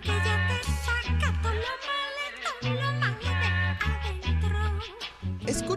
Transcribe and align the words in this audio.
que 0.00 0.37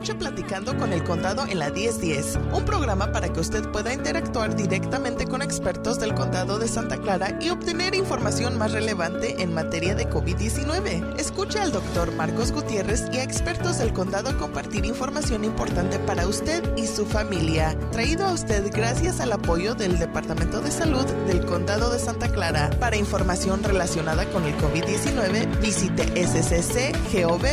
Escucha 0.02 0.18
Platicando 0.18 0.76
con 0.78 0.94
el 0.94 1.04
Condado 1.04 1.46
en 1.46 1.60
la 1.60 1.70
1010, 1.70 2.40
un 2.54 2.66
programa 2.66 3.12
para 3.12 3.32
que 3.32 3.40
usted 3.40 3.70
pueda 3.70 3.94
interactuar 3.94 4.56
directamente 4.56 5.28
con 5.28 5.44
expertos 5.44 6.00
del 6.00 6.16
Condado 6.16 6.58
de 6.58 6.68
Santa 6.68 6.97
Clara 6.97 7.38
y 7.40 7.50
obtener 7.50 7.94
información 7.94 8.58
más 8.58 8.72
relevante 8.72 9.44
en 9.44 9.54
materia 9.54 9.94
de 9.94 10.10
COVID-19. 10.10 11.19
Escucha 11.19 11.62
al 11.62 11.72
doctor 11.72 12.12
Marcos 12.15 12.51
Gutiérrez 12.51 13.04
y 13.14 13.18
a 13.18 13.24
expertos 13.24 13.78
del 13.78 13.94
Condado 13.94 14.36
compartir 14.40 14.86
información 14.86 15.44
importante 15.44 16.00
para 16.00 16.26
usted 16.27 16.76
y 16.76 16.88
su 16.88 17.05
familia. 17.05 17.77
Traído 17.91 18.26
a 18.26 18.34
usted 18.34 18.72
gracias 18.73 19.20
al 19.20 19.34
apoyo 19.34 19.76
del 19.76 19.99
Departamento 19.99 20.62
de 20.62 20.72
Salud 20.72 21.05
del 21.27 21.45
Condado 21.45 21.91
de 21.91 21.99
Santa 21.99 22.27
Clara. 22.31 22.72
Para 22.80 22.98
información 22.98 23.62
relacionada 23.63 24.26
con 24.32 24.46
el 24.46 24.58
COVID-19, 24.58 25.60
visite 25.62 26.26
sccgov.org 26.26 27.52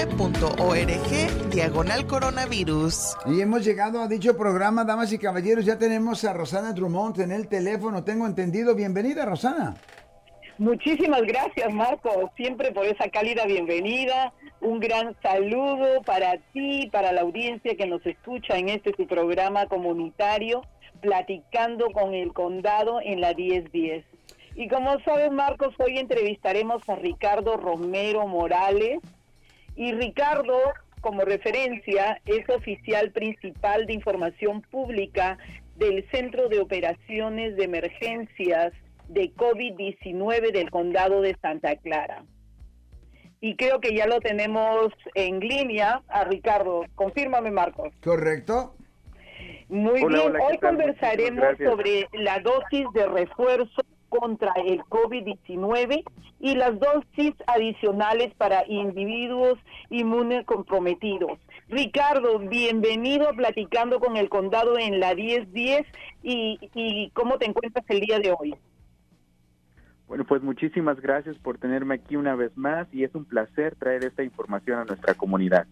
diagonal 1.50 2.06
coronavirus. 2.38 3.16
Y 3.26 3.40
hemos 3.40 3.64
llegado 3.64 4.00
a 4.00 4.08
dicho 4.08 4.36
programa, 4.36 4.84
damas 4.84 5.12
y 5.12 5.18
caballeros. 5.18 5.64
Ya 5.64 5.78
tenemos 5.78 6.24
a 6.24 6.32
Rosana 6.32 6.72
Drummond 6.72 7.20
en 7.20 7.32
el 7.32 7.48
teléfono, 7.48 8.04
tengo 8.04 8.26
entendido. 8.26 8.74
Bienvenida, 8.74 9.24
Rosana. 9.24 9.74
Muchísimas 10.58 11.22
gracias, 11.22 11.72
Marco, 11.72 12.32
siempre 12.36 12.72
por 12.72 12.84
esa 12.84 13.08
cálida 13.10 13.44
bienvenida. 13.46 14.32
Un 14.60 14.80
gran 14.80 15.16
saludo 15.22 16.02
para 16.04 16.38
ti, 16.52 16.88
para 16.92 17.12
la 17.12 17.20
audiencia 17.20 17.76
que 17.76 17.86
nos 17.86 18.04
escucha 18.06 18.56
en 18.56 18.68
este 18.68 18.92
su 18.96 19.06
programa 19.06 19.66
comunitario, 19.66 20.62
platicando 21.00 21.90
con 21.90 22.14
el 22.14 22.32
condado 22.32 23.00
en 23.00 23.20
la 23.20 23.34
1010. 23.34 24.04
Y 24.56 24.68
como 24.68 24.98
sabes, 25.00 25.30
Marcos, 25.30 25.74
hoy 25.78 25.98
entrevistaremos 25.98 26.88
a 26.88 26.96
Ricardo 26.96 27.56
Romero 27.56 28.26
Morales. 28.26 28.98
Y 29.76 29.92
Ricardo, 29.92 30.58
como 31.00 31.22
referencia, 31.22 32.20
es 32.26 32.48
oficial 32.48 33.12
principal 33.12 33.86
de 33.86 33.94
información 33.94 34.62
pública 34.62 35.38
del 35.76 36.08
Centro 36.10 36.48
de 36.48 36.60
Operaciones 36.60 37.56
de 37.56 37.64
Emergencias 37.64 38.72
de 39.08 39.32
COVID-19 39.34 40.52
del 40.52 40.70
condado 40.70 41.20
de 41.22 41.36
Santa 41.40 41.76
Clara. 41.76 42.24
Y 43.40 43.56
creo 43.56 43.80
que 43.80 43.94
ya 43.94 44.06
lo 44.06 44.20
tenemos 44.20 44.88
en 45.14 45.38
línea 45.40 46.02
a 46.08 46.24
Ricardo. 46.24 46.84
Confírmame, 46.96 47.50
Marcos. 47.50 47.92
¿Correcto? 48.02 48.74
Muy 49.68 50.02
Hola, 50.02 50.18
bien, 50.18 50.30
hola, 50.30 50.38
¿qué 50.38 50.44
hoy 50.44 50.58
conversaremos 50.58 51.44
sobre 51.62 52.08
la 52.12 52.40
dosis 52.40 52.86
de 52.94 53.06
refuerzo 53.06 53.82
contra 54.08 54.52
el 54.64 54.80
COVID-19 54.84 56.04
y 56.40 56.54
las 56.54 56.78
dosis 56.78 57.34
adicionales 57.46 58.34
para 58.34 58.66
individuos 58.66 59.58
inmunocomprometidos. 59.90 61.38
Ricardo, 61.68 62.38
bienvenido 62.38 63.28
a 63.28 63.32
Platicando 63.32 64.00
con 64.00 64.16
el 64.16 64.28
Condado 64.28 64.78
en 64.78 65.00
la 65.00 65.14
1010 65.14 65.86
y, 66.22 66.58
y 66.74 67.10
cómo 67.10 67.38
te 67.38 67.46
encuentras 67.46 67.84
el 67.88 68.00
día 68.00 68.18
de 68.18 68.34
hoy. 68.38 68.54
Bueno, 70.06 70.24
pues 70.24 70.42
muchísimas 70.42 70.98
gracias 71.00 71.36
por 71.38 71.58
tenerme 71.58 71.96
aquí 71.96 72.16
una 72.16 72.34
vez 72.34 72.56
más 72.56 72.88
y 72.92 73.04
es 73.04 73.14
un 73.14 73.26
placer 73.26 73.76
traer 73.76 74.04
esta 74.04 74.22
información 74.22 74.78
a 74.78 74.84
nuestra 74.84 75.14
comunidad. 75.14 75.66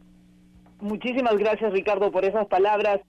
Muchísimas 0.80 1.38
gracias, 1.38 1.72
Ricardo, 1.72 2.12
por 2.12 2.24
esas 2.24 2.46
palabras. 2.48 3.00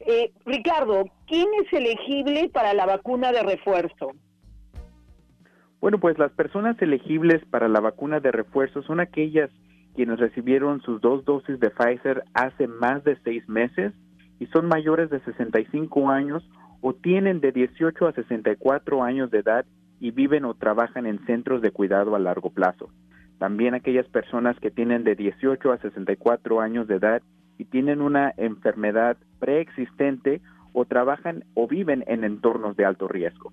Eh, 0.00 0.32
Ricardo, 0.44 1.04
¿quién 1.28 1.46
es 1.64 1.72
elegible 1.72 2.48
para 2.48 2.74
la 2.74 2.86
vacuna 2.86 3.30
de 3.30 3.44
refuerzo? 3.44 4.12
Bueno, 5.82 5.98
pues 5.98 6.16
las 6.16 6.30
personas 6.30 6.80
elegibles 6.80 7.44
para 7.46 7.66
la 7.66 7.80
vacuna 7.80 8.20
de 8.20 8.30
refuerzo 8.30 8.84
son 8.84 9.00
aquellas 9.00 9.50
quienes 9.96 10.20
recibieron 10.20 10.80
sus 10.80 11.00
dos 11.00 11.24
dosis 11.24 11.58
de 11.58 11.70
Pfizer 11.70 12.22
hace 12.34 12.68
más 12.68 13.02
de 13.02 13.16
seis 13.24 13.48
meses 13.48 13.92
y 14.38 14.46
son 14.46 14.68
mayores 14.68 15.10
de 15.10 15.18
65 15.24 16.08
años 16.08 16.48
o 16.82 16.94
tienen 16.94 17.40
de 17.40 17.50
18 17.50 18.06
a 18.06 18.12
64 18.12 19.02
años 19.02 19.32
de 19.32 19.40
edad 19.40 19.66
y 19.98 20.12
viven 20.12 20.44
o 20.44 20.54
trabajan 20.54 21.04
en 21.04 21.18
centros 21.26 21.60
de 21.62 21.72
cuidado 21.72 22.14
a 22.14 22.20
largo 22.20 22.50
plazo. 22.50 22.88
También 23.40 23.74
aquellas 23.74 24.06
personas 24.06 24.56
que 24.60 24.70
tienen 24.70 25.02
de 25.02 25.16
18 25.16 25.72
a 25.72 25.78
64 25.78 26.60
años 26.60 26.86
de 26.86 26.94
edad 26.94 27.22
y 27.58 27.64
tienen 27.64 28.02
una 28.02 28.32
enfermedad 28.36 29.16
preexistente 29.40 30.42
o 30.72 30.84
trabajan 30.84 31.42
o 31.54 31.66
viven 31.66 32.04
en 32.06 32.22
entornos 32.22 32.76
de 32.76 32.84
alto 32.84 33.08
riesgo. 33.08 33.52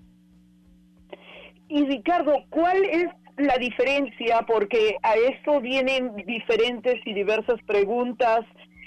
Y 1.70 1.84
Ricardo, 1.84 2.44
¿cuál 2.50 2.84
es 2.84 3.06
la 3.36 3.56
diferencia? 3.56 4.44
Porque 4.46 4.96
a 5.02 5.14
esto 5.14 5.60
vienen 5.60 6.16
diferentes 6.26 6.96
y 7.06 7.14
diversas 7.14 7.62
preguntas. 7.64 8.40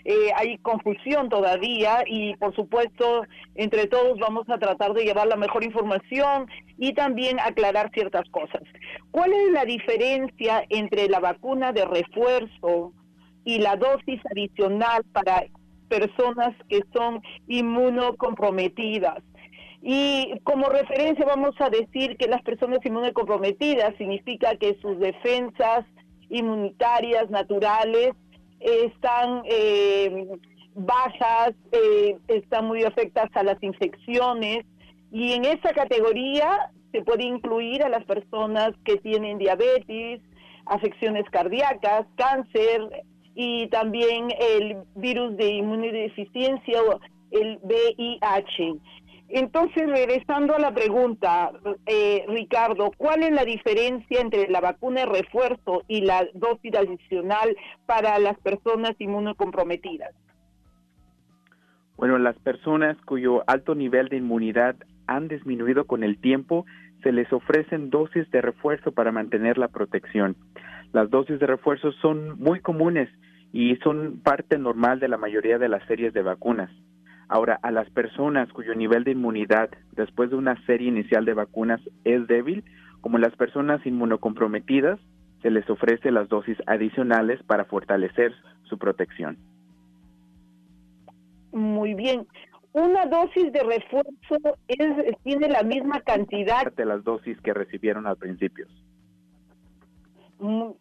eh, 0.05 0.31
hay 0.35 0.57
confusión 0.57 1.29
todavía 1.29 2.03
y 2.05 2.35
por 2.35 2.53
supuesto 2.53 3.23
entre 3.55 3.87
todos 3.87 4.19
vamos 4.19 4.49
a 4.49 4.57
tratar 4.57 4.93
de 4.93 5.05
llevar 5.05 5.27
la 5.27 5.37
mejor 5.37 5.63
información 5.63 6.47
y 6.77 6.93
también 6.93 7.39
aclarar 7.39 7.89
ciertas 7.93 8.29
cosas. 8.29 8.63
¿Cuál 9.11 9.31
es 9.31 9.51
la 9.51 9.63
diferencia 9.63 10.65
entre 10.69 11.07
la 11.07 11.21
vacuna 11.21 11.71
de 11.71 11.85
refuerzo 11.85 12.91
y 13.45 13.59
la 13.59 13.77
dosis 13.77 14.19
adicional 14.31 15.03
para 15.13 15.45
personas 15.87 16.53
que 16.67 16.81
son 16.93 17.21
inmunocomprometidas? 17.47 19.23
Y 19.85 20.39
como 20.45 20.69
referencia 20.69 21.25
vamos 21.25 21.55
a 21.59 21.69
decir 21.69 22.15
que 22.15 22.29
las 22.29 22.41
personas 22.41 22.79
inmunocomprometidas 22.85 23.93
significa 23.97 24.55
que 24.55 24.77
sus 24.81 24.97
defensas 24.97 25.85
inmunitarias 26.29 27.29
naturales 27.29 28.13
están 28.61 29.41
eh, 29.43 30.27
bajas, 30.73 31.51
eh, 31.73 32.17
están 32.29 32.65
muy 32.65 32.85
afectadas 32.85 33.35
a 33.35 33.43
las 33.43 33.61
infecciones 33.61 34.65
y 35.11 35.33
en 35.33 35.43
esa 35.43 35.73
categoría 35.73 36.71
se 36.93 37.01
puede 37.01 37.25
incluir 37.25 37.83
a 37.83 37.89
las 37.89 38.05
personas 38.05 38.71
que 38.85 38.95
tienen 38.97 39.37
diabetes, 39.37 40.21
afecciones 40.65 41.25
cardíacas, 41.29 42.05
cáncer 42.15 43.03
y 43.35 43.67
también 43.67 44.29
el 44.39 44.77
virus 44.95 45.35
de 45.35 45.55
inmunodeficiencia 45.55 46.81
o 46.83 47.01
el 47.31 47.59
VIH. 47.63 48.79
Entonces, 49.35 49.89
regresando 49.89 50.53
a 50.53 50.59
la 50.59 50.75
pregunta, 50.75 51.51
eh, 51.87 52.23
Ricardo, 52.27 52.91
¿cuál 52.95 53.23
es 53.23 53.31
la 53.31 53.43
diferencia 53.43 54.21
entre 54.21 54.47
la 54.47 54.61
vacuna 54.61 55.01
de 55.01 55.05
refuerzo 55.07 55.81
y 55.87 56.01
la 56.01 56.27
dosis 56.35 56.75
adicional 56.75 57.57
para 57.87 58.19
las 58.19 58.37
personas 58.41 58.91
inmunocomprometidas? 58.99 60.13
Bueno, 61.97 62.19
las 62.19 62.37
personas 62.37 62.95
cuyo 63.07 63.43
alto 63.47 63.73
nivel 63.73 64.07
de 64.09 64.17
inmunidad 64.17 64.75
han 65.07 65.27
disminuido 65.29 65.87
con 65.87 66.03
el 66.03 66.21
tiempo, 66.21 66.67
se 67.01 67.11
les 67.11 67.33
ofrecen 67.33 67.89
dosis 67.89 68.29
de 68.29 68.39
refuerzo 68.39 68.91
para 68.91 69.11
mantener 69.11 69.57
la 69.57 69.69
protección. 69.69 70.35
Las 70.91 71.09
dosis 71.09 71.39
de 71.39 71.47
refuerzo 71.47 71.91
son 72.03 72.39
muy 72.39 72.59
comunes 72.59 73.09
y 73.51 73.77
son 73.77 74.21
parte 74.23 74.59
normal 74.59 74.99
de 74.99 75.07
la 75.07 75.17
mayoría 75.17 75.57
de 75.57 75.69
las 75.69 75.83
series 75.87 76.13
de 76.13 76.21
vacunas. 76.21 76.69
Ahora, 77.27 77.59
a 77.61 77.71
las 77.71 77.89
personas 77.89 78.51
cuyo 78.51 78.75
nivel 78.75 79.03
de 79.03 79.11
inmunidad 79.11 79.69
después 79.91 80.29
de 80.29 80.35
una 80.35 80.63
serie 80.65 80.89
inicial 80.89 81.25
de 81.25 81.33
vacunas 81.33 81.81
es 82.03 82.27
débil, 82.27 82.63
como 83.01 83.17
las 83.17 83.35
personas 83.35 83.85
inmunocomprometidas, 83.85 84.99
se 85.41 85.51
les 85.51 85.69
ofrece 85.69 86.11
las 86.11 86.29
dosis 86.29 86.57
adicionales 86.67 87.41
para 87.43 87.65
fortalecer 87.65 88.33
su 88.63 88.77
protección. 88.77 89.37
Muy 91.51 91.93
bien. 91.93 92.25
¿Una 92.71 93.05
dosis 93.05 93.51
de 93.51 93.61
refuerzo 93.61 94.57
es, 94.67 95.17
tiene 95.23 95.47
la 95.47 95.61
misma 95.61 95.99
cantidad? 96.01 96.73
De 96.73 96.85
las 96.85 97.03
dosis 97.03 97.39
que 97.41 97.53
recibieron 97.53 98.07
al 98.07 98.17
principio. 98.17 98.65
Mm, 100.39 100.71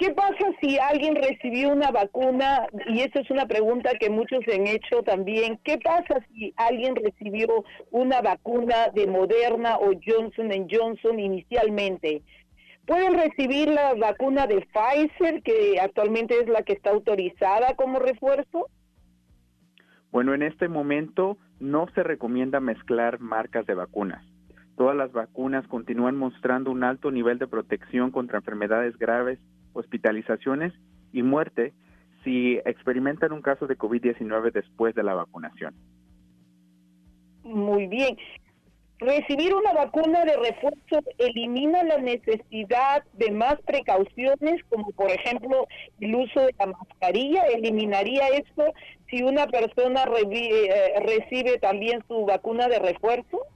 ¿Qué 0.00 0.12
pasa 0.12 0.46
si 0.62 0.78
alguien 0.78 1.14
recibió 1.14 1.68
una 1.68 1.90
vacuna? 1.90 2.66
Y 2.86 3.00
esa 3.00 3.20
es 3.20 3.30
una 3.30 3.44
pregunta 3.44 3.90
que 4.00 4.08
muchos 4.08 4.40
han 4.48 4.66
hecho 4.66 5.02
también. 5.02 5.60
¿Qué 5.62 5.76
pasa 5.76 6.24
si 6.32 6.54
alguien 6.56 6.96
recibió 6.96 7.66
una 7.90 8.22
vacuna 8.22 8.88
de 8.94 9.06
Moderna 9.06 9.76
o 9.76 9.90
Johnson 10.02 10.48
Johnson 10.70 11.20
inicialmente? 11.20 12.22
¿Pueden 12.86 13.12
recibir 13.12 13.68
la 13.68 13.92
vacuna 13.92 14.46
de 14.46 14.66
Pfizer, 14.72 15.42
que 15.42 15.78
actualmente 15.78 16.34
es 16.40 16.48
la 16.48 16.62
que 16.62 16.72
está 16.72 16.92
autorizada 16.92 17.74
como 17.76 17.98
refuerzo? 17.98 18.68
Bueno, 20.10 20.32
en 20.32 20.40
este 20.40 20.68
momento 20.68 21.36
no 21.58 21.88
se 21.94 22.02
recomienda 22.02 22.58
mezclar 22.58 23.20
marcas 23.20 23.66
de 23.66 23.74
vacunas. 23.74 24.24
Todas 24.78 24.96
las 24.96 25.12
vacunas 25.12 25.68
continúan 25.68 26.16
mostrando 26.16 26.70
un 26.70 26.84
alto 26.84 27.10
nivel 27.10 27.38
de 27.38 27.46
protección 27.46 28.10
contra 28.10 28.38
enfermedades 28.38 28.96
graves, 28.96 29.38
hospitalizaciones 29.72 30.72
y 31.12 31.22
muerte 31.22 31.72
si 32.24 32.58
experimentan 32.64 33.32
un 33.32 33.42
caso 33.42 33.66
de 33.66 33.78
COVID-19 33.78 34.52
después 34.52 34.94
de 34.94 35.02
la 35.02 35.14
vacunación. 35.14 35.74
Muy 37.42 37.86
bien. 37.86 38.16
recibir 38.98 39.54
una 39.54 39.72
vacuna 39.72 40.26
de 40.26 40.36
refuerzo 40.36 41.00
elimina 41.16 41.82
la 41.84 41.96
necesidad 41.96 43.02
de 43.14 43.30
más 43.30 43.58
precauciones, 43.62 44.62
como 44.68 44.90
por 44.90 45.10
ejemplo 45.10 45.66
el 46.00 46.14
uso 46.14 46.40
de 46.40 46.54
la 46.58 46.66
mascarilla. 46.66 47.44
¿Eliminaría 47.44 48.28
esto 48.28 48.74
si 49.08 49.22
una 49.22 49.46
persona 49.46 50.04
eh, 50.30 50.92
recibe 51.00 51.58
también 51.58 52.04
su 52.08 52.26
vacuna 52.26 52.68
de 52.68 52.78
refuerzo? 52.78 53.46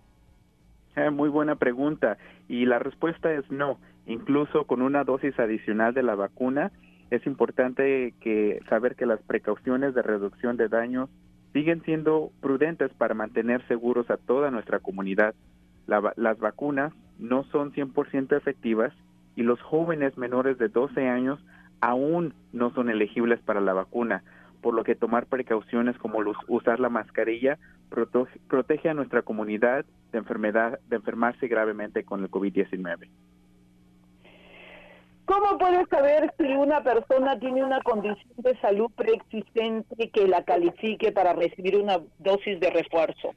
Eh, 0.97 1.11
muy 1.11 1.29
buena 1.29 1.57
pregunta 1.57 2.17
y 2.49 2.65
la 2.65 2.79
respuesta 2.79 3.31
es 3.33 3.49
no. 3.51 3.79
Incluso 4.07 4.65
con 4.65 4.83
una 4.83 5.05
dosis 5.05 5.39
adicional 5.39 5.95
de 5.95 6.03
la 6.03 6.15
vacuna, 6.15 6.73
es 7.11 7.27
importante 7.27 8.15
que 8.21 8.61
saber 8.69 8.97
que 8.97 9.07
las 9.07 9.23
precauciones 9.23 9.95
de 9.95 10.03
reducción 10.03 10.57
de 10.57 10.69
daños 10.69 11.11
siguen 11.53 11.83
siendo 11.85 12.31
prudentes 12.41 12.93
para 12.95 13.15
mantener 13.15 13.67
seguros 13.69 14.11
a 14.11 14.17
toda 14.17 14.51
nuestra 14.51 14.81
comunidad. 14.81 15.35
las 15.87 16.39
vacunas 16.39 16.93
no 17.19 17.45
son 17.45 17.73
100% 17.73 18.37
efectivas 18.37 18.93
y 19.37 19.43
los 19.43 19.61
jóvenes 19.61 20.17
menores 20.17 20.59
de 20.59 20.69
12 20.69 21.09
años 21.09 21.39
aún 21.81 22.35
no 22.53 22.71
son 22.71 22.89
elegibles 22.89 23.41
para 23.41 23.61
la 23.61 23.75
vacuna, 23.75 24.25
por 24.63 24.75
lo 24.75 24.83
que 24.83 24.95
tomar 24.95 25.27
precauciones 25.27 25.97
como 25.99 26.19
usar 26.49 26.81
la 26.81 26.89
mascarilla 26.89 27.59
protege, 27.91 28.41
protege 28.49 28.89
a 28.89 28.95
nuestra 28.95 29.23
comunidad 29.23 29.85
de 30.11 30.19
enfermedad 30.19 30.81
de 30.89 30.97
enfermarse 30.97 31.47
gravemente 31.49 32.05
con 32.05 32.23
el 32.23 32.31
COVID-19. 32.31 33.09
¿Cómo 35.27 35.57
puedes 35.59 35.89
saber 35.89 36.33
si 36.37 36.45
una 36.45 36.83
persona 36.83 37.39
tiene 37.39 37.65
una 37.65 37.81
condición 37.81 38.35
de 38.37 38.59
salud 38.61 38.91
preexistente 38.95 40.11
que 40.11 40.29
la 40.29 40.45
califique 40.45 41.13
para 41.13 41.33
recibir 41.33 41.77
una 41.77 41.99
dosis 42.19 42.61
de 42.61 42.71
refuerzo? 42.71 43.35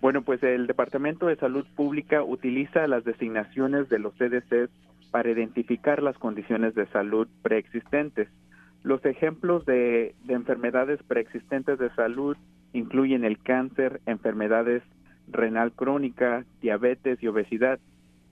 Bueno, 0.00 0.22
pues 0.22 0.42
el 0.42 0.66
Departamento 0.66 1.26
de 1.26 1.36
Salud 1.36 1.66
Pública 1.74 2.22
utiliza 2.22 2.86
las 2.86 3.04
designaciones 3.04 3.88
de 3.88 3.98
los 3.98 4.14
CDCs 4.14 4.70
para 5.10 5.30
identificar 5.30 6.02
las 6.02 6.16
condiciones 6.16 6.74
de 6.74 6.86
salud 6.88 7.28
preexistentes. 7.42 8.28
Los 8.82 9.04
ejemplos 9.04 9.64
de, 9.64 10.14
de 10.24 10.34
enfermedades 10.34 11.00
preexistentes 11.04 11.78
de 11.78 11.90
salud 11.94 12.36
incluyen 12.72 13.24
el 13.24 13.40
cáncer, 13.42 14.00
enfermedades 14.06 14.82
renal 15.28 15.72
crónica, 15.72 16.44
diabetes 16.60 17.22
y 17.22 17.28
obesidad. 17.28 17.78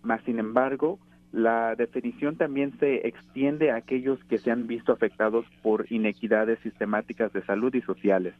Más 0.02 0.22
sin 0.24 0.38
embargo, 0.38 0.98
la 1.32 1.76
definición 1.76 2.36
también 2.36 2.76
se 2.78 3.06
extiende 3.06 3.70
a 3.70 3.76
aquellos 3.76 4.22
que 4.24 4.38
se 4.38 4.50
han 4.50 4.66
visto 4.66 4.92
afectados 4.92 5.46
por 5.62 5.90
inequidades 5.90 6.58
sistemáticas 6.60 7.32
de 7.32 7.44
salud 7.44 7.72
y 7.74 7.82
sociales, 7.82 8.34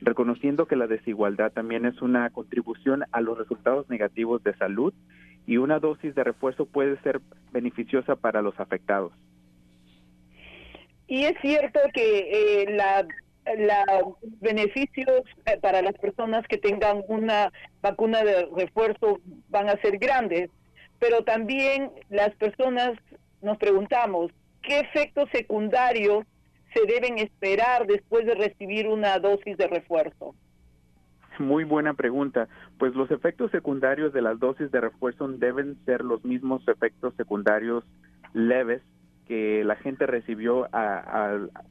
reconociendo 0.00 0.66
que 0.66 0.76
la 0.76 0.88
desigualdad 0.88 1.52
también 1.52 1.86
es 1.86 2.02
una 2.02 2.28
contribución 2.30 3.04
a 3.12 3.20
los 3.20 3.38
resultados 3.38 3.88
negativos 3.88 4.42
de 4.42 4.54
salud 4.56 4.92
y 5.46 5.58
una 5.58 5.78
dosis 5.78 6.14
de 6.14 6.24
refuerzo 6.24 6.66
puede 6.66 7.00
ser 7.02 7.20
beneficiosa 7.52 8.16
para 8.16 8.42
los 8.42 8.58
afectados. 8.58 9.12
Y 11.06 11.24
es 11.24 11.34
cierto 11.40 11.80
que 11.92 12.62
eh, 12.62 12.76
la 12.76 13.06
los 13.58 14.16
beneficios 14.40 15.22
eh, 15.44 15.58
para 15.60 15.82
las 15.82 15.94
personas 15.98 16.46
que 16.48 16.56
tengan 16.56 17.02
una 17.08 17.52
vacuna 17.82 18.24
de 18.24 18.48
refuerzo 18.56 19.20
van 19.50 19.68
a 19.68 19.76
ser 19.82 19.98
grandes 19.98 20.50
pero 21.04 21.22
también 21.22 21.90
las 22.08 22.34
personas 22.36 22.98
nos 23.42 23.58
preguntamos 23.58 24.32
qué 24.62 24.80
efectos 24.80 25.28
secundarios 25.30 26.24
se 26.72 26.80
deben 26.86 27.18
esperar 27.18 27.86
después 27.86 28.24
de 28.24 28.34
recibir 28.34 28.88
una 28.88 29.18
dosis 29.18 29.58
de 29.58 29.66
refuerzo. 29.66 30.34
Muy 31.38 31.64
buena 31.64 31.92
pregunta. 31.92 32.48
Pues 32.78 32.94
los 32.94 33.10
efectos 33.10 33.50
secundarios 33.50 34.14
de 34.14 34.22
las 34.22 34.40
dosis 34.40 34.70
de 34.70 34.80
refuerzo 34.80 35.28
deben 35.28 35.76
ser 35.84 36.02
los 36.02 36.24
mismos 36.24 36.66
efectos 36.68 37.12
secundarios 37.18 37.84
leves 38.32 38.80
que 39.28 39.62
la 39.62 39.76
gente 39.76 40.06
recibió 40.06 40.68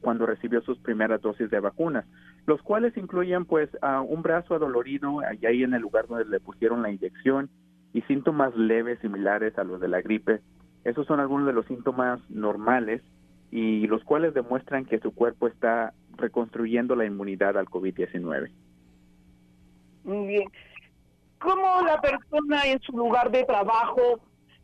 cuando 0.00 0.26
recibió 0.26 0.60
sus 0.62 0.78
primeras 0.78 1.20
dosis 1.22 1.50
de 1.50 1.58
vacunas, 1.58 2.04
los 2.46 2.62
cuales 2.62 2.96
incluyen 2.96 3.46
pues 3.46 3.68
a 3.82 4.00
un 4.00 4.22
brazo 4.22 4.54
adolorido 4.54 5.22
ahí 5.44 5.64
en 5.64 5.74
el 5.74 5.82
lugar 5.82 6.06
donde 6.06 6.24
le 6.24 6.38
pusieron 6.38 6.82
la 6.82 6.90
inyección, 6.92 7.50
y 7.94 8.02
síntomas 8.02 8.54
leves 8.56 8.98
similares 8.98 9.56
a 9.56 9.64
los 9.64 9.80
de 9.80 9.88
la 9.88 10.02
gripe. 10.02 10.40
Esos 10.84 11.06
son 11.06 11.20
algunos 11.20 11.46
de 11.46 11.54
los 11.54 11.64
síntomas 11.66 12.20
normales 12.28 13.00
y 13.50 13.86
los 13.86 14.02
cuales 14.04 14.34
demuestran 14.34 14.84
que 14.84 14.98
su 14.98 15.14
cuerpo 15.14 15.46
está 15.46 15.94
reconstruyendo 16.16 16.96
la 16.96 17.06
inmunidad 17.06 17.56
al 17.56 17.66
COVID-19. 17.66 18.50
Muy 20.02 20.26
bien. 20.26 20.48
¿Cómo 21.38 21.82
la 21.82 22.00
persona 22.00 22.66
en 22.66 22.80
su 22.80 22.92
lugar 22.92 23.30
de 23.30 23.44
trabajo 23.44 24.20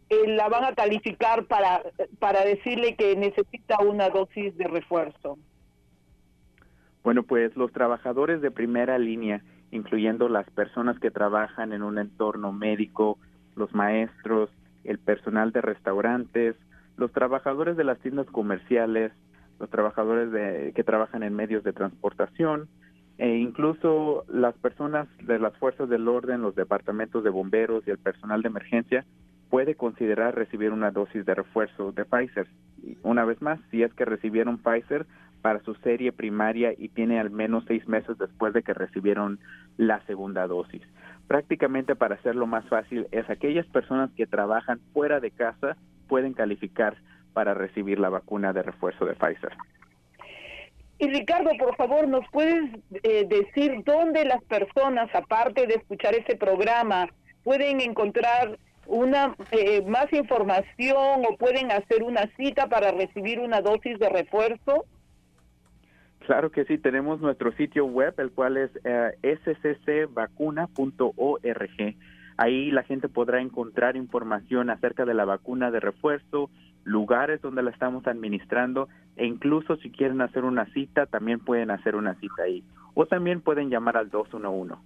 eh, 0.08 0.26
la 0.26 0.48
van 0.48 0.64
a 0.64 0.74
calificar 0.74 1.44
para, 1.44 1.82
para 2.18 2.44
decirle 2.44 2.96
que 2.96 3.14
necesita 3.14 3.78
una 3.80 4.10
dosis 4.10 4.56
de 4.58 4.66
refuerzo? 4.66 5.38
Bueno, 7.04 7.22
pues 7.22 7.56
los 7.56 7.72
trabajadores 7.72 8.42
de 8.42 8.50
primera 8.50 8.98
línea 8.98 9.40
incluyendo 9.70 10.28
las 10.28 10.48
personas 10.50 10.98
que 10.98 11.10
trabajan 11.10 11.72
en 11.72 11.82
un 11.82 11.98
entorno 11.98 12.52
médico, 12.52 13.18
los 13.56 13.74
maestros, 13.74 14.50
el 14.84 14.98
personal 14.98 15.52
de 15.52 15.60
restaurantes, 15.60 16.56
los 16.96 17.12
trabajadores 17.12 17.76
de 17.76 17.84
las 17.84 17.98
tiendas 17.98 18.26
comerciales, 18.26 19.12
los 19.58 19.70
trabajadores 19.70 20.32
de, 20.32 20.72
que 20.74 20.84
trabajan 20.84 21.22
en 21.22 21.34
medios 21.34 21.62
de 21.62 21.72
transportación 21.72 22.68
e 23.18 23.36
incluso 23.36 24.24
las 24.28 24.54
personas 24.56 25.06
de 25.22 25.38
las 25.38 25.54
fuerzas 25.58 25.88
del 25.90 26.08
orden, 26.08 26.40
los 26.40 26.54
departamentos 26.54 27.22
de 27.22 27.28
bomberos 27.28 27.86
y 27.86 27.90
el 27.90 27.98
personal 27.98 28.40
de 28.40 28.48
emergencia 28.48 29.04
puede 29.50 29.74
considerar 29.74 30.34
recibir 30.34 30.70
una 30.72 30.90
dosis 30.90 31.26
de 31.26 31.34
refuerzo 31.34 31.92
de 31.92 32.04
Pfizer. 32.04 32.46
una 33.02 33.24
vez 33.24 33.42
más, 33.42 33.60
si 33.70 33.82
es 33.82 33.92
que 33.92 34.06
recibieron 34.06 34.58
Pfizer, 34.58 35.06
para 35.40 35.62
su 35.62 35.74
serie 35.76 36.12
primaria 36.12 36.72
y 36.76 36.88
tiene 36.88 37.18
al 37.18 37.30
menos 37.30 37.64
seis 37.66 37.86
meses 37.88 38.18
después 38.18 38.52
de 38.52 38.62
que 38.62 38.74
recibieron 38.74 39.38
la 39.76 40.04
segunda 40.06 40.46
dosis. 40.46 40.82
Prácticamente 41.26 41.94
para 41.96 42.16
hacerlo 42.16 42.46
más 42.46 42.68
fácil 42.68 43.06
es 43.12 43.28
aquellas 43.30 43.66
personas 43.66 44.10
que 44.16 44.26
trabajan 44.26 44.80
fuera 44.92 45.20
de 45.20 45.30
casa 45.30 45.76
pueden 46.08 46.34
calificar 46.34 46.96
para 47.32 47.54
recibir 47.54 47.98
la 47.98 48.08
vacuna 48.08 48.52
de 48.52 48.62
refuerzo 48.62 49.04
de 49.06 49.14
Pfizer. 49.14 49.52
Y 50.98 51.08
Ricardo, 51.08 51.50
por 51.58 51.76
favor, 51.76 52.06
¿nos 52.08 52.28
puedes 52.30 52.70
eh, 53.04 53.24
decir 53.26 53.82
dónde 53.86 54.24
las 54.26 54.42
personas, 54.44 55.08
aparte 55.14 55.66
de 55.66 55.74
escuchar 55.74 56.14
ese 56.14 56.36
programa, 56.36 57.08
pueden 57.42 57.80
encontrar 57.80 58.58
una 58.86 59.34
eh, 59.52 59.82
más 59.86 60.12
información 60.12 61.24
o 61.26 61.36
pueden 61.38 61.70
hacer 61.70 62.02
una 62.02 62.28
cita 62.36 62.66
para 62.66 62.90
recibir 62.90 63.40
una 63.40 63.62
dosis 63.62 63.98
de 63.98 64.10
refuerzo? 64.10 64.84
Claro 66.30 66.52
que 66.52 66.64
sí, 66.64 66.78
tenemos 66.78 67.20
nuestro 67.20 67.50
sitio 67.56 67.86
web, 67.86 68.14
el 68.18 68.30
cual 68.30 68.56
es 68.56 68.70
eh, 68.84 69.10
sccvacuna.org. 69.42 70.68
Ahí 72.36 72.70
la 72.70 72.84
gente 72.84 73.08
podrá 73.08 73.40
encontrar 73.40 73.96
información 73.96 74.70
acerca 74.70 75.04
de 75.04 75.14
la 75.14 75.24
vacuna 75.24 75.72
de 75.72 75.80
refuerzo, 75.80 76.48
lugares 76.84 77.42
donde 77.42 77.64
la 77.64 77.72
estamos 77.72 78.06
administrando 78.06 78.88
e 79.16 79.26
incluso 79.26 79.74
si 79.78 79.90
quieren 79.90 80.20
hacer 80.20 80.44
una 80.44 80.66
cita, 80.66 81.06
también 81.06 81.40
pueden 81.40 81.72
hacer 81.72 81.96
una 81.96 82.14
cita 82.20 82.44
ahí. 82.44 82.62
O 82.94 83.06
también 83.06 83.40
pueden 83.40 83.68
llamar 83.68 83.96
al 83.96 84.08
211. 84.08 84.76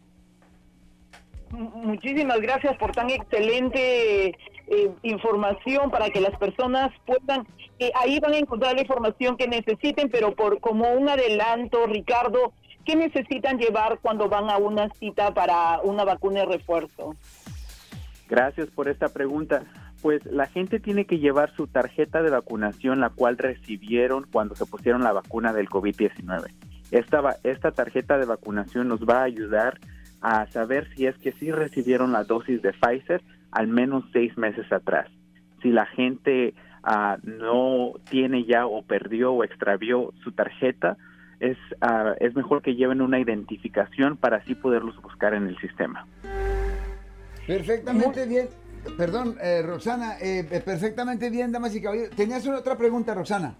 Muchísimas 1.51 2.41
gracias 2.41 2.75
por 2.79 2.93
tan 2.93 3.11
excelente 3.11 4.35
eh, 4.67 4.91
información 5.03 5.91
para 5.91 6.09
que 6.11 6.21
las 6.21 6.37
personas 6.39 6.91
puedan, 7.07 7.47
eh, 7.79 7.93
ahí 8.01 8.19
van 8.21 8.33
a 8.33 8.39
encontrar 8.39 8.75
la 8.75 8.81
información 8.81 9.37
que 9.37 9.47
necesiten, 9.47 10.09
pero 10.11 10.35
por 10.35 10.61
como 10.61 10.91
un 10.93 11.09
adelanto, 11.09 11.87
Ricardo, 11.87 12.53
¿qué 12.85 12.97
necesitan 12.97 13.59
llevar 13.59 13.99
cuando 14.01 14.29
van 14.29 14.49
a 14.49 14.57
una 14.57 14.89
cita 14.95 15.35
para 15.35 15.81
una 15.83 16.05
vacuna 16.05 16.41
de 16.41 16.47
refuerzo? 16.47 17.15
Gracias 18.29 18.69
por 18.69 18.89
esta 18.89 19.09
pregunta. 19.09 19.65
Pues 20.01 20.25
la 20.27 20.47
gente 20.47 20.81
tiene 20.81 21.07
que 21.07 21.19
llevar 21.19 21.55
su 21.57 21.67
tarjeta 21.67 22.23
de 22.23 22.31
vacunación, 22.31 23.01
la 23.01 23.11
cual 23.11 23.39
recibieron 23.39 24.27
cuando 24.31 24.55
se 24.55 24.67
pusieron 24.67 25.03
la 25.03 25.13
vacuna 25.13 25.53
del 25.53 25.69
COVID-19. 25.69 26.53
Esta, 26.91 27.37
esta 27.43 27.73
tarjeta 27.73 28.19
de 28.19 28.27
vacunación 28.27 28.89
nos 28.89 29.07
va 29.09 29.21
a 29.21 29.25
ayudar 29.25 29.79
a 30.21 30.47
saber 30.51 30.89
si 30.95 31.07
es 31.07 31.17
que 31.19 31.33
sí 31.33 31.51
recibieron 31.51 32.13
la 32.13 32.25
dosis 32.25 32.63
de 32.63 32.73
Pfizer 32.73 33.23
al 33.55 33.69
menos 33.69 34.05
seis 34.13 34.37
meses 34.37 34.71
atrás. 34.73 35.09
Si 35.63 35.71
la 35.71 35.87
gente 35.87 36.55
ah, 36.83 37.17
no 37.23 37.93
tiene 38.11 38.45
ya 38.45 38.67
o 38.67 38.83
perdió 38.83 39.33
o 39.33 39.45
extravió 39.45 40.13
su 40.23 40.33
tarjeta, 40.33 40.97
es, 41.41 41.57
ah, 41.81 42.15
es 42.21 42.35
mejor 42.35 42.63
que 42.63 42.75
lleven 42.75 43.01
una 43.01 43.19
identificación 43.19 44.17
para 44.17 44.39
así 44.39 44.55
poderlos 44.55 45.01
buscar 45.01 45.35
en 45.35 45.47
el 45.47 45.57
sistema. 45.59 46.07
Perfectamente 47.47 48.27
bien. 48.27 48.49
Perdón, 48.99 49.37
eh, 49.41 49.63
Roxana, 49.63 50.19
eh, 50.21 50.45
perfectamente 50.65 51.31
bien, 51.31 51.51
damas 51.51 51.75
y 51.75 51.81
caballeros. 51.81 52.15
¿Tenías 52.15 52.45
una 52.47 52.59
otra 52.59 52.77
pregunta, 52.77 53.15
Roxana? 53.15 53.55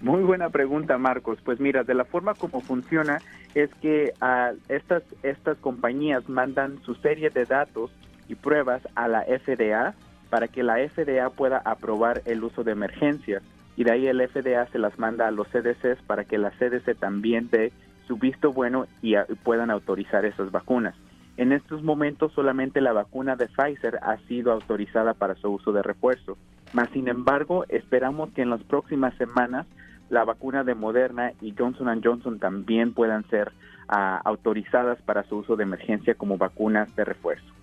Muy 0.00 0.22
buena 0.22 0.50
pregunta, 0.50 0.98
Marcos. 0.98 1.38
Pues 1.44 1.60
mira, 1.60 1.82
de 1.84 1.94
la 1.94 2.04
forma 2.04 2.34
como 2.34 2.60
funciona 2.60 3.22
es 3.54 3.70
que 3.80 4.12
ah, 4.20 4.52
estas, 4.68 5.02
estas 5.22 5.56
compañías 5.58 6.28
mandan 6.28 6.82
su 6.84 6.94
serie 6.96 7.30
de 7.30 7.44
datos 7.44 7.90
y 8.28 8.34
pruebas 8.34 8.82
a 8.96 9.08
la 9.08 9.22
FDA 9.22 9.94
para 10.30 10.48
que 10.48 10.62
la 10.62 10.76
FDA 10.88 11.30
pueda 11.30 11.58
aprobar 11.64 12.22
el 12.26 12.42
uso 12.44 12.64
de 12.64 12.72
emergencias. 12.72 13.42
Y 13.76 13.84
de 13.84 13.92
ahí 13.92 14.06
el 14.06 14.26
FDA 14.26 14.66
se 14.66 14.78
las 14.78 14.98
manda 14.98 15.26
a 15.26 15.30
los 15.30 15.48
CDCs 15.48 16.02
para 16.06 16.24
que 16.24 16.38
la 16.38 16.50
CDC 16.50 16.98
también 16.98 17.48
dé 17.50 17.72
su 18.06 18.16
visto 18.16 18.52
bueno 18.52 18.86
y 19.02 19.14
puedan 19.42 19.70
autorizar 19.70 20.24
esas 20.24 20.50
vacunas. 20.50 20.94
En 21.36 21.52
estos 21.52 21.82
momentos 21.82 22.32
solamente 22.32 22.80
la 22.80 22.92
vacuna 22.92 23.34
de 23.34 23.48
Pfizer 23.48 23.98
ha 24.02 24.18
sido 24.28 24.52
autorizada 24.52 25.14
para 25.14 25.34
su 25.34 25.50
uso 25.50 25.72
de 25.72 25.82
refuerzo. 25.82 26.38
Mas, 26.72 26.90
sin 26.90 27.08
embargo, 27.08 27.64
esperamos 27.68 28.30
que 28.32 28.42
en 28.42 28.50
las 28.50 28.62
próximas 28.62 29.14
semanas 29.16 29.66
la 30.10 30.24
vacuna 30.24 30.64
de 30.64 30.74
Moderna 30.74 31.32
y 31.40 31.54
Johnson 31.56 32.00
Johnson 32.02 32.38
también 32.38 32.92
puedan 32.92 33.24
ser 33.30 33.52
ah, 33.88 34.20
autorizadas 34.24 35.00
para 35.02 35.24
su 35.24 35.38
uso 35.38 35.56
de 35.56 35.64
emergencia 35.64 36.14
como 36.14 36.36
vacunas 36.36 36.94
de 36.94 37.04
refuerzo. 37.04 37.53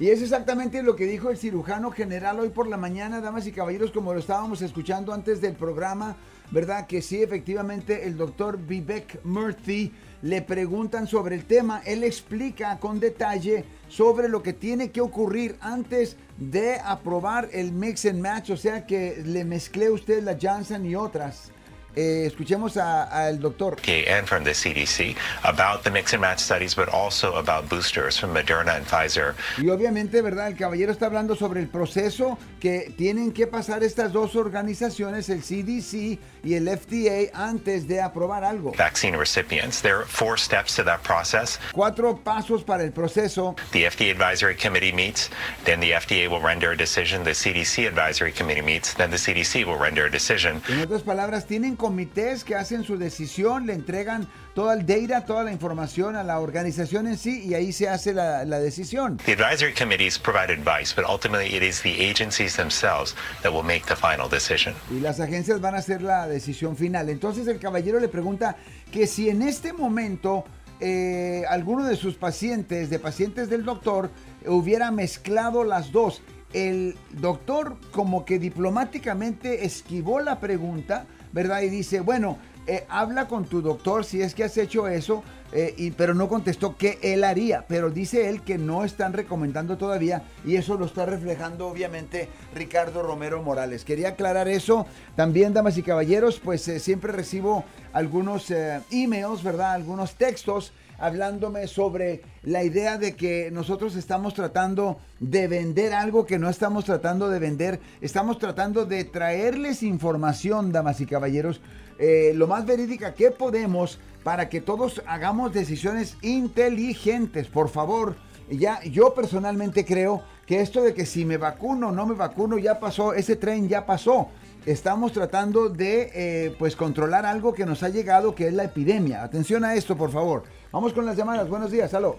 Y 0.00 0.08
es 0.08 0.22
exactamente 0.22 0.82
lo 0.82 0.96
que 0.96 1.04
dijo 1.04 1.28
el 1.28 1.36
cirujano 1.36 1.90
general 1.90 2.40
hoy 2.40 2.48
por 2.48 2.66
la 2.66 2.78
mañana, 2.78 3.20
damas 3.20 3.46
y 3.46 3.52
caballeros, 3.52 3.90
como 3.90 4.14
lo 4.14 4.18
estábamos 4.18 4.62
escuchando 4.62 5.12
antes 5.12 5.42
del 5.42 5.52
programa, 5.52 6.16
¿verdad? 6.50 6.86
Que 6.86 7.02
sí, 7.02 7.22
efectivamente, 7.22 8.06
el 8.06 8.16
doctor 8.16 8.58
Vivek 8.58 9.22
Murthy 9.24 9.92
le 10.22 10.40
preguntan 10.40 11.06
sobre 11.06 11.34
el 11.34 11.44
tema, 11.44 11.82
él 11.84 12.02
explica 12.02 12.78
con 12.78 12.98
detalle 12.98 13.66
sobre 13.90 14.30
lo 14.30 14.42
que 14.42 14.54
tiene 14.54 14.90
que 14.90 15.02
ocurrir 15.02 15.58
antes 15.60 16.16
de 16.38 16.80
aprobar 16.80 17.50
el 17.52 17.70
mix 17.70 18.06
and 18.06 18.22
match, 18.22 18.48
o 18.48 18.56
sea 18.56 18.86
que 18.86 19.22
le 19.22 19.44
mezclé 19.44 19.90
usted 19.90 20.22
la 20.22 20.38
Johnson 20.40 20.86
y 20.86 20.94
otras. 20.94 21.52
Eh, 21.96 22.24
escuchemos 22.26 22.76
al 22.76 23.40
doctor. 23.40 23.76
And 24.08 24.26
from 24.26 24.44
the 24.44 24.52
CDC 24.52 25.16
about 25.44 25.82
the 25.82 25.90
mix 25.90 26.12
and 26.12 26.20
match 26.20 26.38
studies, 26.38 26.74
but 26.74 26.88
also 26.88 27.34
about 27.34 27.68
boosters 27.68 28.18
from 28.18 28.32
Moderna 28.32 28.76
and 28.76 28.86
Pfizer. 28.86 29.34
Y 29.58 29.68
obviamente, 29.68 30.22
¿verdad? 30.22 30.48
El 30.48 30.56
caballero 30.56 30.92
está 30.92 31.06
hablando 31.06 31.34
sobre 31.34 31.60
el 31.60 31.68
proceso 31.68 32.38
que 32.60 32.92
tienen 32.96 33.32
que 33.32 33.46
pasar 33.46 33.82
estas 33.82 34.12
dos 34.12 34.36
organizaciones, 34.36 35.28
el 35.28 35.42
CDC 35.42 36.18
y 36.44 36.54
el 36.54 36.68
FDA, 36.68 37.30
antes 37.34 37.88
de 37.88 38.00
aprobar 38.00 38.44
algo. 38.44 38.72
Vaccine 38.76 39.16
recipients. 39.16 39.82
There 39.82 39.96
are 39.96 40.06
four 40.06 40.38
steps 40.38 40.76
to 40.76 40.84
that 40.84 41.02
process. 41.02 41.58
Cuatro 41.72 42.16
pasos 42.22 42.62
para 42.62 42.84
el 42.84 42.92
proceso. 42.92 43.56
The 43.72 43.84
FDA 43.84 44.10
advisory 44.10 44.54
committee 44.54 44.92
meets, 44.92 45.30
then 45.64 45.80
the 45.80 45.92
FDA 45.92 46.28
will 46.28 46.40
render 46.40 46.70
a 46.70 46.76
decision. 46.76 47.24
The 47.24 47.30
CDC 47.30 47.86
advisory 47.86 48.32
committee 48.32 48.62
meets, 48.62 48.94
then 48.94 49.10
the 49.10 49.16
CDC 49.16 49.64
will 49.64 49.78
render 49.78 50.06
a 50.06 50.10
decision. 50.10 50.62
En 50.68 50.80
otras 50.80 51.02
palabras, 51.02 51.46
tienen 51.46 51.76
comités 51.80 52.44
que 52.44 52.54
hacen 52.54 52.84
su 52.84 52.98
decisión, 52.98 53.66
le 53.66 53.72
entregan 53.72 54.28
todo 54.54 54.70
el 54.72 54.84
data, 54.84 55.24
toda 55.24 55.44
la 55.44 55.52
información 55.52 56.14
a 56.14 56.22
la 56.22 56.38
organización 56.38 57.06
en 57.06 57.16
sí 57.16 57.42
y 57.46 57.54
ahí 57.54 57.72
se 57.72 57.88
hace 57.88 58.12
la, 58.12 58.44
la 58.44 58.60
decisión. 58.60 59.16
The 59.24 59.32
advisory 59.32 59.72
committees 59.72 60.18
provide 60.18 60.52
advice, 60.52 60.94
but 60.94 61.06
ultimately 61.08 61.56
it 61.56 61.62
is 61.62 61.80
the 61.80 62.10
agencies 62.10 62.54
themselves 62.56 63.16
that 63.42 63.50
will 63.50 63.64
make 63.64 63.86
the 63.86 63.96
final 63.96 64.28
decision. 64.28 64.74
Y 64.90 65.00
las 65.00 65.20
agencias 65.20 65.62
van 65.62 65.74
a 65.74 65.78
hacer 65.78 66.02
la 66.02 66.28
decisión 66.28 66.76
final. 66.76 67.08
Entonces 67.08 67.48
el 67.48 67.58
caballero 67.58 67.98
le 67.98 68.08
pregunta 68.08 68.56
que 68.92 69.06
si 69.06 69.30
en 69.30 69.40
este 69.40 69.72
momento 69.72 70.44
eh, 70.80 71.44
alguno 71.48 71.86
de 71.86 71.96
sus 71.96 72.16
pacientes, 72.16 72.90
de 72.90 72.98
pacientes 72.98 73.48
del 73.48 73.64
doctor, 73.64 74.10
hubiera 74.46 74.90
mezclado 74.90 75.64
las 75.64 75.92
dos. 75.92 76.20
El 76.52 76.96
doctor 77.12 77.76
como 77.92 78.24
que 78.24 78.38
diplomáticamente 78.38 79.64
esquivó 79.64 80.20
la 80.20 80.40
pregunta, 80.40 81.06
¿verdad? 81.32 81.62
Y 81.62 81.68
dice, 81.68 82.00
bueno, 82.00 82.38
eh, 82.66 82.84
habla 82.88 83.26
con 83.26 83.46
tu 83.46 83.62
doctor 83.62 84.04
si 84.04 84.22
es 84.22 84.34
que 84.34 84.44
has 84.44 84.56
hecho 84.56 84.86
eso, 84.86 85.24
eh, 85.52 85.74
y, 85.76 85.90
pero 85.90 86.14
no 86.14 86.28
contestó 86.28 86.76
qué 86.76 86.98
él 87.02 87.24
haría. 87.24 87.64
Pero 87.66 87.90
dice 87.90 88.28
él 88.28 88.42
que 88.42 88.58
no 88.58 88.84
están 88.84 89.12
recomendando 89.12 89.76
todavía 89.76 90.22
y 90.44 90.56
eso 90.56 90.76
lo 90.76 90.84
está 90.84 91.06
reflejando 91.06 91.66
obviamente 91.66 92.28
Ricardo 92.54 93.02
Romero 93.02 93.42
Morales. 93.42 93.84
Quería 93.84 94.10
aclarar 94.10 94.46
eso. 94.46 94.86
También, 95.16 95.52
damas 95.52 95.76
y 95.78 95.82
caballeros, 95.82 96.38
pues 96.38 96.68
eh, 96.68 96.78
siempre 96.78 97.12
recibo 97.12 97.64
algunos 97.92 98.52
emails, 98.92 99.42
¿verdad? 99.42 99.72
Algunos 99.72 100.14
textos 100.14 100.72
hablándome 101.00 101.66
sobre 101.66 102.22
la 102.42 102.62
idea 102.62 102.98
de 102.98 103.16
que 103.16 103.50
nosotros 103.50 103.96
estamos 103.96 104.34
tratando 104.34 105.00
de 105.18 105.48
vender 105.48 105.94
algo 105.94 106.26
que 106.26 106.38
no 106.38 106.48
estamos 106.48 106.84
tratando 106.84 107.28
de 107.28 107.38
vender. 107.38 107.80
Estamos 108.00 108.38
tratando 108.38 108.84
de 108.84 109.04
traerles 109.04 109.82
información, 109.82 110.72
damas 110.72 111.00
y 111.00 111.06
caballeros, 111.06 111.60
eh, 111.98 112.32
lo 112.34 112.46
más 112.46 112.66
verídica 112.66 113.14
que 113.14 113.30
podemos 113.30 113.98
para 114.22 114.48
que 114.50 114.60
todos 114.60 115.02
hagamos 115.06 115.52
decisiones 115.52 116.16
inteligentes. 116.20 117.48
Por 117.48 117.70
favor, 117.70 118.16
ya 118.50 118.82
yo 118.84 119.14
personalmente 119.14 119.84
creo 119.84 120.22
que 120.46 120.60
esto 120.60 120.82
de 120.82 120.92
que 120.92 121.06
si 121.06 121.24
me 121.24 121.38
vacuno 121.38 121.88
o 121.88 121.92
no 121.92 122.06
me 122.06 122.14
vacuno 122.14 122.58
ya 122.58 122.78
pasó, 122.78 123.14
ese 123.14 123.36
tren 123.36 123.68
ya 123.68 123.86
pasó. 123.86 124.28
Estamos 124.66 125.12
tratando 125.12 125.68
de 125.70 126.10
eh, 126.14 126.54
pues 126.58 126.76
controlar 126.76 127.24
algo 127.24 127.54
que 127.54 127.64
nos 127.64 127.82
ha 127.82 127.88
llegado, 127.88 128.34
que 128.34 128.48
es 128.48 128.52
la 128.54 128.64
epidemia. 128.64 129.22
Atención 129.24 129.64
a 129.64 129.74
esto, 129.74 129.96
por 129.96 130.10
favor. 130.10 130.44
Vamos 130.70 130.92
con 130.92 131.06
las 131.06 131.16
llamadas. 131.16 131.48
Buenos 131.48 131.70
días, 131.70 131.92
aló. 131.94 132.16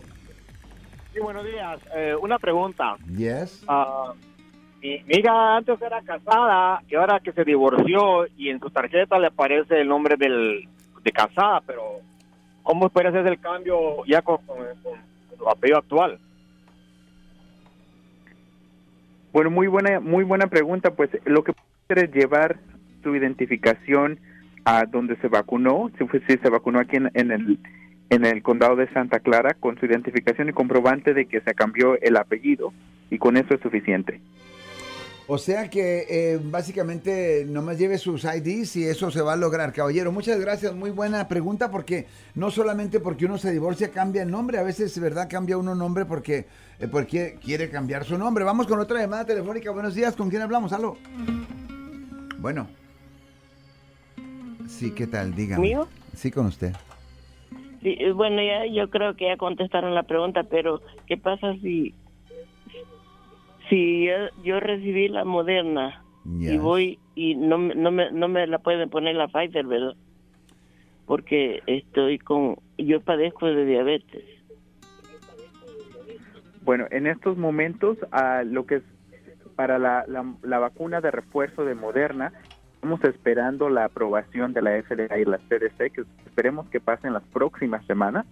Sí, 1.14 1.20
buenos 1.20 1.46
días. 1.46 1.80
Eh, 1.96 2.16
una 2.20 2.40
pregunta. 2.40 2.96
Yes. 3.16 3.64
Ah, 3.68 4.14
mi, 4.82 5.04
mi 5.04 5.18
hija 5.20 5.58
antes 5.58 5.80
era 5.82 6.02
casada 6.02 6.82
y 6.90 6.96
ahora 6.96 7.20
que 7.20 7.32
se 7.32 7.44
divorció 7.44 8.26
y 8.36 8.50
en 8.50 8.60
su 8.60 8.70
tarjeta 8.72 9.20
le 9.20 9.28
aparece 9.28 9.80
el 9.82 9.88
nombre 9.88 10.16
del, 10.18 10.68
de 11.04 11.12
casada, 11.12 11.62
pero 11.68 12.00
¿cómo 12.64 12.90
puede 12.90 13.10
hacer 13.10 13.28
el 13.28 13.40
cambio 13.40 14.04
ya 14.08 14.24
con, 14.24 14.38
con- 14.48 14.58
con 14.82 14.94
su 15.38 15.48
apellido 15.48 15.78
actual? 15.78 16.18
Bueno, 19.32 19.52
muy 19.52 19.68
buena, 19.68 20.00
muy 20.00 20.24
buena 20.24 20.48
pregunta. 20.48 20.92
Pues 20.92 21.10
lo 21.26 21.44
que 21.44 21.54
puede 21.92 22.02
hacer 22.02 22.10
es 22.10 22.16
llevar 22.16 22.60
su 23.04 23.16
identificación 23.16 24.20
a 24.66 24.86
donde 24.86 25.16
se 25.18 25.28
vacunó, 25.28 25.92
si, 25.98 26.06
si 26.28 26.38
se 26.38 26.50
vacunó 26.50 26.80
aquí 26.80 26.98
en, 26.98 27.10
en 27.14 27.32
el 27.32 27.60
en 28.10 28.26
el 28.26 28.44
condado 28.44 28.76
de 28.76 28.92
Santa 28.92 29.20
Clara 29.20 29.54
con 29.54 29.80
su 29.80 29.86
identificación 29.86 30.50
y 30.50 30.52
comprobante 30.52 31.14
de 31.14 31.28
que 31.28 31.40
se 31.40 31.54
cambió 31.54 31.98
el 32.02 32.18
apellido 32.18 32.74
y 33.10 33.18
con 33.18 33.38
eso 33.38 33.54
es 33.54 33.62
suficiente. 33.62 34.20
O 35.28 35.38
sea 35.38 35.70
que 35.70 36.08
eh, 36.10 36.40
básicamente 36.44 37.46
nomás 37.48 37.78
lleve 37.78 37.98
sus 37.98 38.26
IDs 38.26 38.76
y 38.76 38.84
eso 38.84 39.12
se 39.12 39.22
va 39.22 39.32
a 39.32 39.38
lograr, 39.38 39.72
caballero. 39.72 40.12
Muchas 40.12 40.38
gracias, 40.42 40.76
muy 40.76 40.92
buena 40.92 41.30
pregunta 41.30 41.72
porque 41.72 42.06
no 42.36 42.52
solamente 42.52 43.00
porque 43.00 43.28
uno 43.28 43.38
se 43.38 43.50
divorcia 43.50 43.92
cambia 43.92 44.24
el 44.24 44.30
nombre, 44.30 44.58
a 44.58 44.64
veces, 44.64 45.00
¿verdad? 45.00 45.30
Cambia 45.30 45.58
uno 45.58 45.74
nombre 45.74 46.04
porque, 46.04 46.48
eh, 46.80 46.90
porque 46.92 47.38
quiere 47.42 47.70
cambiar 47.70 48.04
su 48.04 48.18
nombre. 48.18 48.44
Vamos 48.44 48.68
con 48.68 48.78
otra 48.78 49.00
llamada 49.00 49.24
telefónica. 49.24 49.72
Buenos 49.72 49.96
días, 49.96 50.18
¿con 50.18 50.30
quién 50.30 50.42
hablamos? 50.42 50.74
Aló. 50.74 50.98
Bueno. 52.42 52.68
Sí, 54.68 54.94
¿qué 54.96 55.06
tal? 55.06 55.36
Dígame. 55.36 55.68
¿Mío? 55.68 55.88
Sí, 56.16 56.32
con 56.32 56.48
usted. 56.48 56.74
Sí, 57.82 57.98
eh, 58.00 58.12
bueno, 58.12 58.42
ya 58.42 58.66
yo 58.66 58.90
creo 58.90 59.16
que 59.16 59.26
ya 59.26 59.38
contestaron 59.38 59.94
la 59.94 60.04
pregunta, 60.04 60.44
pero 60.44 60.82
¿qué 61.08 61.18
pasa 61.18 61.54
si 61.62 61.94
si 63.70 64.06
yo, 64.06 64.14
yo 64.44 64.60
recibí 64.60 65.08
la 65.08 65.24
moderna 65.24 66.04
y 66.54 66.58
voy 66.58 67.00
y 67.16 67.36
no, 67.36 67.58
me- 67.58 67.76
no, 67.76 67.92
me, 67.92 68.12
no 68.12 68.28
me 68.28 68.46
la 68.48 68.58
pueden 68.60 68.90
poner 68.90 69.16
la 69.16 69.28
Pfizer, 69.28 69.66
¿verdad? 69.66 69.96
Porque 71.06 71.62
estoy 71.68 72.18
con, 72.20 72.56
yo 72.78 73.02
padezco 73.02 73.46
de 73.48 73.66
diabetes. 73.66 74.24
Bueno, 76.64 76.86
en 76.92 77.08
estos 77.08 77.38
momentos, 77.38 77.98
ah, 78.12 78.44
lo 78.46 78.66
que 78.66 78.76
es 78.76 78.84
para 79.52 79.80
la, 79.80 80.06
la, 80.08 80.60
vacuna 80.60 81.02
de 81.02 81.12
refuerzo 81.12 81.66
de 81.66 81.76
Moderna, 81.76 82.32
estamos 82.76 83.04
esperando 83.04 83.70
la 83.70 83.86
aprobación 83.86 84.54
de 84.54 84.62
la 84.62 84.82
FDA 84.82 85.20
y 85.20 85.26
la 85.26 85.38
CDC, 85.38 85.92
que 85.94 86.04
esperemos 86.26 86.68
que 86.70 86.80
pase 86.80 87.08
en 87.08 87.14
las 87.14 87.24
próximas 87.24 87.86
semanas. 87.86 88.26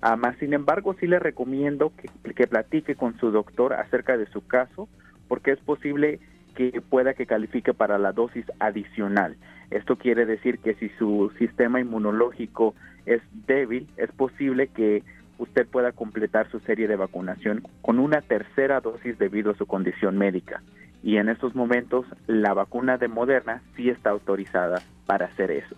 Ah, 0.00 0.16
más 0.16 0.36
sin 0.38 0.52
embargo, 0.54 0.94
sí 0.98 1.06
le 1.06 1.18
recomiendo 1.18 1.92
que, 1.96 2.34
que 2.34 2.46
platique 2.46 2.96
con 2.96 3.18
su 3.18 3.30
doctor 3.30 3.74
acerca 3.74 4.16
de 4.16 4.26
su 4.26 4.46
caso, 4.46 4.88
porque 5.28 5.52
es 5.52 5.60
posible 5.60 6.18
que 6.54 6.80
pueda 6.80 7.14
que 7.14 7.26
califique 7.26 7.72
para 7.72 7.98
la 7.98 8.12
dosis 8.12 8.44
adicional. 8.58 9.36
Esto 9.70 9.96
quiere 9.96 10.26
decir 10.26 10.58
que 10.58 10.74
si 10.74 10.88
su 10.98 11.32
sistema 11.38 11.80
inmunológico 11.80 12.74
es 13.06 13.22
débil, 13.46 13.88
es 13.96 14.10
posible 14.12 14.68
que 14.68 15.02
usted 15.42 15.66
pueda 15.66 15.92
completar 15.92 16.50
su 16.50 16.60
serie 16.60 16.86
de 16.88 16.96
vacunación 16.96 17.62
con 17.82 17.98
una 17.98 18.20
tercera 18.22 18.80
dosis 18.80 19.18
debido 19.18 19.50
a 19.50 19.56
su 19.56 19.66
condición 19.66 20.16
médica. 20.16 20.62
Y 21.02 21.16
en 21.16 21.28
estos 21.28 21.54
momentos 21.54 22.06
la 22.26 22.54
vacuna 22.54 22.96
de 22.96 23.08
Moderna 23.08 23.62
sí 23.76 23.90
está 23.90 24.10
autorizada 24.10 24.82
para 25.06 25.26
hacer 25.26 25.50
eso. 25.50 25.74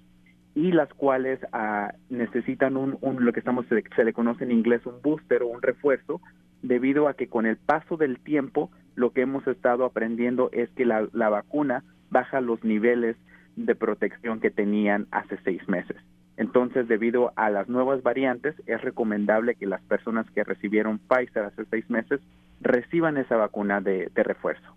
y 0.56 0.72
las 0.72 0.90
cuales 0.94 1.40
ah, 1.52 1.94
necesitan 2.10 2.78
un, 2.78 2.98
un- 3.02 3.24
lo 3.26 3.34
que 3.34 3.40
estamos 3.40 3.66
se, 3.68 4.04
le 4.04 4.14
conoce 4.14 4.46
en 4.46 4.52
inglés 4.52 4.86
un 4.86 5.02
booster 5.04 5.44
o 5.44 5.48
un 5.48 5.62
refuerzo 5.62 6.22
debido 6.62 7.08
a 7.08 7.14
que 7.14 7.28
con 7.28 7.46
el 7.46 7.58
paso 7.58 7.98
del 7.98 8.20
tiempo 8.20 8.72
lo 8.96 9.12
que 9.12 9.22
hemos 9.22 9.46
estado 9.48 9.84
aprendiendo 9.86 10.50
es 10.54 10.70
que 10.72 10.86
la, 10.86 11.08
la 11.12 11.30
vacuna 11.30 11.84
baja 12.10 12.40
los 12.42 12.64
niveles 12.64 13.18
de 13.58 13.76
protección 13.76 14.40
que 14.40 14.50
tenían 14.50 15.08
hace 15.12 15.38
seis 15.44 15.68
meses. 15.68 15.98
Entonces, 16.38 16.88
debido 16.88 17.32
a 17.36 17.50
las 17.50 17.70
nuevas 17.70 18.04
variantes, 18.04 18.56
es 18.66 18.82
recomendable 18.82 19.56
que 19.56 19.66
las 19.66 19.82
personas 19.84 20.30
que 20.32 20.44
recibieron 20.44 21.00
Pfizer 21.00 21.44
hace 21.44 21.64
seis 21.70 21.90
meses 21.90 22.20
reciban 22.62 23.18
esa 23.18 23.38
vacuna 23.38 23.80
de, 23.82 24.10
refuerzo. 24.16 24.76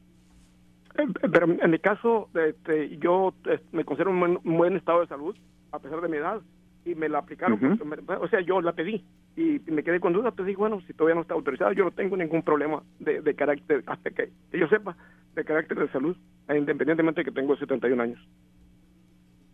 Eh, 0.97 1.07
Pero 1.33 1.47
en 1.61 1.71
mi 1.71 1.79
caso, 1.79 2.29
este, 2.35 2.97
yo 2.99 3.35
eh, 3.47 3.61
me 3.73 3.85
considero 3.85 4.13
buen, 4.17 4.39
un 4.43 4.57
buen 4.57 4.77
estado 4.77 5.01
de 5.01 5.07
salud, 5.09 5.37
a 5.73 5.79
pesar 5.79 6.01
de 6.01 6.09
mi 6.09 6.17
edad, 6.17 6.41
y 6.85 6.95
me 6.95 7.09
la 7.09 7.19
aplicaron, 7.19 7.59
me- 7.61 8.15
o 8.17 8.29
sea, 8.29 8.41
yo 8.41 8.61
la 8.61 8.73
pedí, 8.73 9.05
y 9.37 9.61
me 9.71 9.83
quedé 9.83 10.01
con 10.01 10.13
dudas, 10.13 10.33
pues 10.37 10.47
dije, 10.47 10.57
bueno, 10.59 10.81
si 10.87 10.95
todavía 10.95 11.15
no 11.17 11.21
está 11.23 11.35
autorizada, 11.35 11.73
yo 11.73 11.85
no 11.85 11.91
tengo 11.91 12.17
ningún 12.17 12.43
problema 12.43 12.83
de, 12.99 13.21
de 13.21 13.35
carácter, 13.35 13.83
hasta 13.87 14.11
que, 14.11 14.31
que 14.51 14.59
yo 14.59 14.67
sepa, 14.69 14.97
de 15.35 15.45
carácter 15.45 15.79
de 15.79 15.89
salud, 15.91 16.17
eh, 16.49 16.57
independientemente 16.59 17.21
de 17.21 17.25
que 17.27 17.33
tengo 17.33 17.57
71 17.57 18.03
años. 18.03 18.21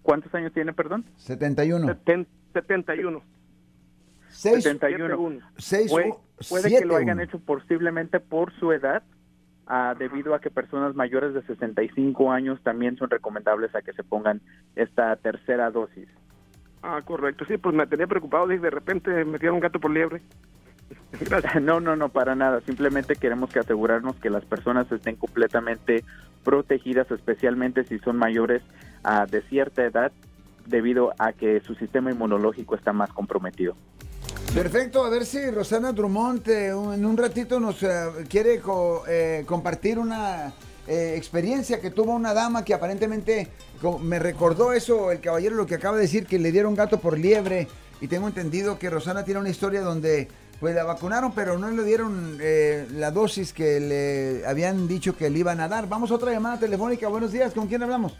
¿Cuántos 0.02 0.34
años 0.34 0.52
tiene, 0.52 0.72
perdón? 0.72 1.04
71. 1.16 1.86
Seten- 1.86 2.26
71. 2.52 3.22
6, 4.28 4.62
71. 4.64 5.06
Siete 5.06 5.14
uno. 5.20 5.40
6, 5.56 5.90
Puede, 5.90 6.12
puede 6.48 6.68
que 6.80 6.84
lo 6.84 6.96
hayan 6.96 7.20
hecho 7.20 7.38
posiblemente 7.38 8.20
por 8.20 8.52
su 8.58 8.72
edad, 8.72 9.02
ah, 9.66 9.94
debido 9.98 10.34
a 10.34 10.40
que 10.40 10.50
personas 10.50 10.94
mayores 10.94 11.34
de 11.34 11.42
65 11.42 12.32
años 12.32 12.60
también 12.62 12.96
son 12.96 13.10
recomendables 13.10 13.74
a 13.74 13.82
que 13.82 13.92
se 13.92 14.02
pongan 14.02 14.40
esta 14.76 15.14
tercera 15.16 15.70
dosis. 15.70 16.08
Ah, 16.82 17.00
correcto, 17.04 17.44
sí, 17.46 17.56
pues 17.56 17.74
me 17.74 17.86
tenía 17.86 18.06
preocupado, 18.06 18.46
dije, 18.46 18.62
de 18.62 18.70
repente 18.70 19.24
me 19.24 19.50
un 19.50 19.60
gato 19.60 19.80
por 19.80 19.90
liebre. 19.90 20.20
Gracias. 21.20 21.54
No, 21.62 21.80
no, 21.80 21.96
no, 21.96 22.08
para 22.10 22.34
nada. 22.34 22.60
Simplemente 22.60 23.16
queremos 23.16 23.50
que 23.50 23.58
asegurarnos 23.58 24.16
que 24.16 24.30
las 24.30 24.44
personas 24.44 24.90
estén 24.92 25.16
completamente 25.16 26.04
protegidas, 26.44 27.10
especialmente 27.10 27.84
si 27.84 27.98
son 28.00 28.16
mayores 28.16 28.62
ah, 29.02 29.26
de 29.26 29.42
cierta 29.42 29.82
edad, 29.84 30.12
debido 30.66 31.14
a 31.18 31.32
que 31.32 31.60
su 31.60 31.74
sistema 31.74 32.10
inmunológico 32.10 32.74
está 32.74 32.92
más 32.92 33.10
comprometido. 33.12 33.76
Perfecto, 34.54 35.04
a 35.04 35.10
ver 35.10 35.26
si 35.26 35.50
Rosana 35.50 35.92
Drummond 35.92 36.48
eh, 36.48 36.72
un- 36.72 36.94
en 36.94 37.04
un 37.04 37.16
ratito 37.16 37.58
nos 37.58 37.82
eh, 37.82 37.88
quiere 38.28 38.60
co- 38.60 39.02
eh, 39.08 39.42
compartir 39.46 39.98
una 39.98 40.52
experiencia 40.86 41.80
que 41.80 41.90
tuvo 41.90 42.12
una 42.12 42.34
dama 42.34 42.62
que 42.62 42.74
aparentemente 42.74 43.48
co- 43.80 43.98
me 43.98 44.18
recordó 44.18 44.72
eso, 44.74 45.10
el 45.10 45.20
caballero 45.20 45.56
lo 45.56 45.64
que 45.66 45.76
acaba 45.76 45.96
de 45.96 46.02
decir, 46.02 46.26
que 46.26 46.38
le 46.38 46.52
dieron 46.52 46.74
gato 46.74 47.00
por 47.00 47.18
liebre 47.18 47.66
y 48.02 48.06
tengo 48.06 48.28
entendido 48.28 48.78
que 48.78 48.90
Rosana 48.90 49.24
tiene 49.24 49.40
una 49.40 49.48
historia 49.48 49.80
donde 49.80 50.28
pues 50.60 50.74
la 50.74 50.84
vacunaron 50.84 51.32
pero 51.34 51.58
no 51.58 51.68
le 51.70 51.82
dieron 51.84 52.38
la 53.00 53.10
dosis 53.10 53.52
que 53.54 53.80
le 53.80 54.46
habían 54.46 54.86
dicho 54.86 55.16
que 55.16 55.30
le 55.30 55.38
iban 55.38 55.58
a 55.60 55.68
dar. 55.68 55.88
Vamos 55.88 56.10
a 56.10 56.14
otra 56.14 56.30
llamada 56.32 56.58
telefónica, 56.60 57.08
buenos 57.08 57.32
días, 57.32 57.54
¿con 57.54 57.66
quién 57.66 57.82
hablamos? 57.82 58.16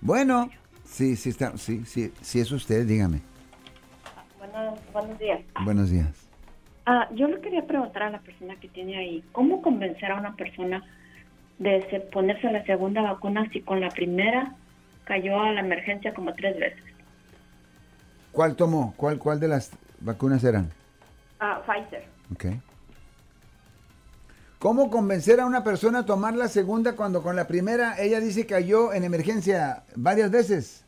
Bueno. 0.00 0.48
Sí, 0.84 1.14
sí, 1.16 1.28
está, 1.28 1.58
sí, 1.58 1.84
sí, 1.84 2.10
sí 2.22 2.40
es 2.40 2.50
usted, 2.52 2.86
dígame. 2.86 3.20
Buenos, 4.38 4.78
buenos 4.94 5.18
días. 5.18 5.40
Buenos 5.62 5.90
días. 5.90 6.08
Ah, 6.86 7.06
yo 7.14 7.28
le 7.28 7.38
quería 7.42 7.66
preguntar 7.66 8.04
a 8.04 8.10
la 8.10 8.20
persona 8.20 8.56
que 8.56 8.68
tiene 8.68 8.96
ahí, 8.96 9.22
¿cómo 9.32 9.60
convencer 9.60 10.10
a 10.10 10.18
una 10.18 10.34
persona 10.36 10.82
de 11.58 11.86
se- 11.90 12.00
ponerse 12.00 12.50
la 12.50 12.64
segunda 12.64 13.02
vacuna 13.02 13.46
si 13.52 13.60
con 13.60 13.78
la 13.80 13.90
primera 13.90 14.54
cayó 15.08 15.40
a 15.40 15.52
la 15.52 15.60
emergencia 15.60 16.12
como 16.14 16.32
tres 16.34 16.56
veces? 16.58 16.82
¿Cuál 18.30 18.54
tomó? 18.54 18.94
¿Cuál, 18.96 19.18
cuál 19.18 19.40
de 19.40 19.48
las 19.48 19.72
vacunas 20.00 20.44
eran? 20.44 20.70
Ah, 21.40 21.60
Pfizer. 21.66 22.04
Ok. 22.32 22.44
¿Cómo 24.58 24.90
convencer 24.90 25.40
a 25.40 25.46
una 25.46 25.64
persona 25.64 26.00
a 26.00 26.06
tomar 26.06 26.34
la 26.34 26.48
segunda 26.48 26.94
cuando 26.94 27.22
con 27.22 27.36
la 27.36 27.46
primera 27.46 27.98
ella 27.98 28.20
dice 28.20 28.42
que 28.42 28.54
cayó 28.54 28.92
en 28.92 29.04
emergencia 29.04 29.84
varias 29.96 30.30
veces? 30.30 30.84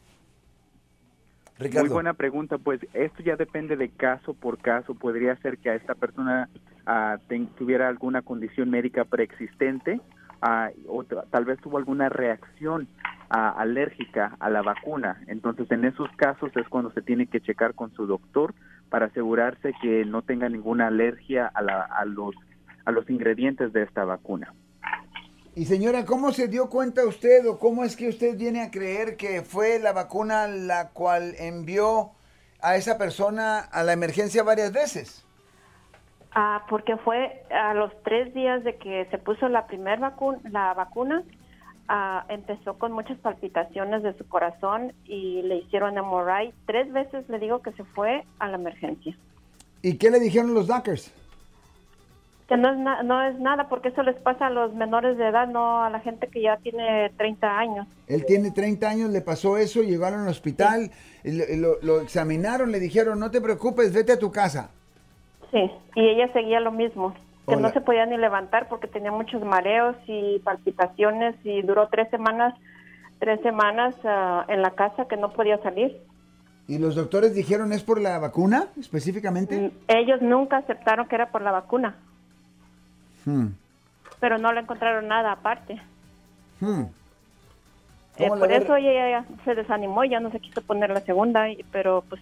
Ricardo. 1.59 1.87
Muy 1.87 1.93
buena 1.95 2.15
pregunta, 2.15 2.59
pues 2.59 2.81
esto 2.95 3.23
ya 3.23 3.37
depende 3.37 3.77
de 3.77 3.89
caso 3.91 4.35
por 4.35 4.59
caso. 4.59 4.95
Podría 4.95 5.37
ser 5.37 5.59
que 5.59 5.71
a 5.71 5.75
esta 5.75 5.95
persona 5.95 6.49
ah, 6.87 7.19
ten- 7.29 7.47
tuviera 7.59 7.89
alguna 7.89 8.23
condición 8.23 8.71
médica 8.71 9.05
preexistente 9.05 10.01
ah, 10.43 10.71
o 10.89 11.05
tal 11.05 11.45
vez 11.45 11.61
tuvo 11.61 11.79
alguna 11.79 12.09
reacción 12.09 12.89
alérgica 13.31 14.37
a 14.41 14.51
la 14.51 14.63
vacuna. 14.63 15.21
Entonces, 15.29 15.71
en 15.71 15.85
esos 15.85 16.11
casos 16.17 16.51
es 16.57 16.69
cuando 16.69 16.91
se 16.93 17.03
tiene 17.03 17.27
que 17.27 17.41
checar 17.41 17.75
con 17.75 17.93
su 17.95 18.07
doctor 18.07 18.55
para 18.89 19.07
asegurarse 19.07 19.73
que 19.81 20.05
no 20.05 20.23
tenga 20.23 20.49
ninguna 20.49 20.89
alergia 20.89 21.47
a, 21.47 21.63
la- 21.63 21.83
a 21.83 22.05
los 22.05 22.35
a 22.87 22.93
los 22.93 23.09
ingredientes 23.11 23.73
de 23.75 23.83
esta 23.83 24.05
vacuna. 24.05 24.53
Y 25.55 25.67
señora, 25.67 26.05
¿cómo 26.07 26.33
se 26.33 26.49
dio 26.49 26.71
cuenta 26.71 27.07
usted 27.07 27.47
o 27.47 27.59
cómo 27.59 27.85
es 27.85 27.95
que 27.95 28.09
usted 28.09 28.37
viene 28.39 28.63
a 28.63 28.71
creer 28.71 29.17
que 29.17 29.43
fue 29.43 29.79
la 29.79 29.93
vacuna 29.93 30.47
la 30.49 30.89
cual 30.89 31.35
envió 31.39 32.13
a 32.63 32.77
esa 32.77 32.97
persona 32.99 33.59
a 33.61 33.83
la 33.83 33.93
emergencia 33.93 34.43
varias 34.43 34.73
veces? 34.73 35.27
Ah, 36.33 36.65
porque 36.71 36.97
fue 36.99 37.43
a 37.51 37.75
los 37.75 37.93
tres 38.03 38.33
días 38.33 38.65
de 38.65 38.77
que 38.77 39.07
se 39.11 39.19
puso 39.19 39.49
la 39.49 39.67
primera 39.67 39.97
vacuna, 39.97 40.39
la 40.51 40.73
vacuna, 40.75 41.23
ah, 41.93 42.25
empezó 42.29 42.79
con 42.79 42.93
muchas 42.93 43.19
palpitaciones 43.19 44.03
de 44.03 44.17
su 44.17 44.27
corazón 44.29 44.93
y 45.05 45.43
le 45.43 45.57
hicieron 45.57 45.95
MRI. 45.97 46.55
Tres 46.67 46.91
veces 46.93 47.29
le 47.29 47.39
digo 47.41 47.61
que 47.61 47.73
se 47.73 47.85
fue 47.85 48.25
a 48.39 48.49
la 48.49 48.55
emergencia. 48.57 49.15
¿Y 49.83 49.99
qué 49.99 50.11
le 50.11 50.21
dijeron 50.21 50.55
los 50.55 50.69
doctors? 50.69 51.13
Que 52.49 52.57
no 52.57 52.71
es, 52.73 52.79
na- 52.79 53.03
no 53.03 53.23
es 53.23 53.39
nada, 53.39 53.69
porque 53.69 53.89
eso 53.89 54.03
les 54.03 54.17
pasa 54.17 54.47
a 54.47 54.51
los 54.51 54.75
menores 54.75 55.17
de 55.19 55.29
edad, 55.29 55.47
no 55.49 55.83
a 55.85 55.91
la 55.91 56.01
gente 56.01 56.27
que 56.29 56.43
ya 56.43 56.57
tiene 56.59 57.11
30 57.17 57.59
años. 57.59 57.87
Él 58.09 58.25
tiene 58.27 58.51
30 58.51 58.89
años, 58.89 59.11
le 59.11 59.21
pasó 59.21 59.57
eso, 59.57 59.83
llegaron 59.83 60.21
al 60.23 60.29
hospital, 60.29 60.91
y 61.25 61.33
lo, 61.33 61.45
lo- 61.57 61.79
lo 61.83 62.01
examinaron, 62.01 62.73
le 62.73 62.81
dijeron, 62.81 63.19
no 63.21 63.31
te 63.31 63.41
preocupes, 63.41 63.93
vete 63.93 64.13
a 64.13 64.19
tu 64.19 64.33
casa. 64.33 64.71
Sí, 65.53 65.71
y 65.97 66.01
ella 66.09 66.33
seguía 66.33 66.59
lo 66.61 66.73
mismo, 66.73 67.15
que 67.51 67.57
Hola. 67.57 67.69
no 67.69 67.75
se 67.75 67.81
podía 67.83 68.07
ni 68.07 68.17
levantar 68.17 68.69
porque 68.69 68.87
tenía 68.87 69.13
muchos 69.13 69.43
mareos 69.45 69.97
y 70.07 70.39
palpitaciones 70.39 71.37
y 71.45 71.61
duró 71.63 71.89
tres 71.89 72.09
semanas, 72.11 72.55
tres 73.19 73.41
semanas 73.43 73.95
ah, 74.05 74.45
en 74.49 74.63
la 74.63 74.71
casa 74.71 75.07
que 75.07 75.17
no 75.19 75.33
podía 75.33 75.59
salir. 75.63 75.99
¿Y 76.67 76.79
los 76.79 76.95
doctores 76.95 77.35
dijeron 77.35 77.73
es 77.73 77.83
por 77.83 78.01
la 78.01 78.19
vacuna 78.19 78.69
específicamente? 78.79 79.73
Ellos 79.89 80.23
nunca 80.23 80.59
aceptaron 80.59 81.07
que 81.09 81.17
era 81.17 81.31
por 81.31 81.43
la 81.43 81.51
vacuna, 81.51 81.97
Hmm, 83.27 83.49
pero 84.19 84.39
no 84.39 84.51
le 84.53 84.61
encontraron 84.61 85.07
nada 85.09 85.33
aparte. 85.33 85.79
hmm. 86.61 86.83
Eh, 88.17 88.29
¿Cómo 88.29 88.37
la 88.37 88.41
por 88.41 88.53
eso 88.53 88.77
ella 88.77 89.25
se 89.45 89.55
desanimó, 89.55 90.05
ya 90.05 90.21
no 90.21 90.31
se 90.31 90.41
quiso 90.41 90.63
poner 90.63 90.91
la 90.91 91.01
segunda, 91.01 91.47
pero 91.73 92.03
pues 92.09 92.21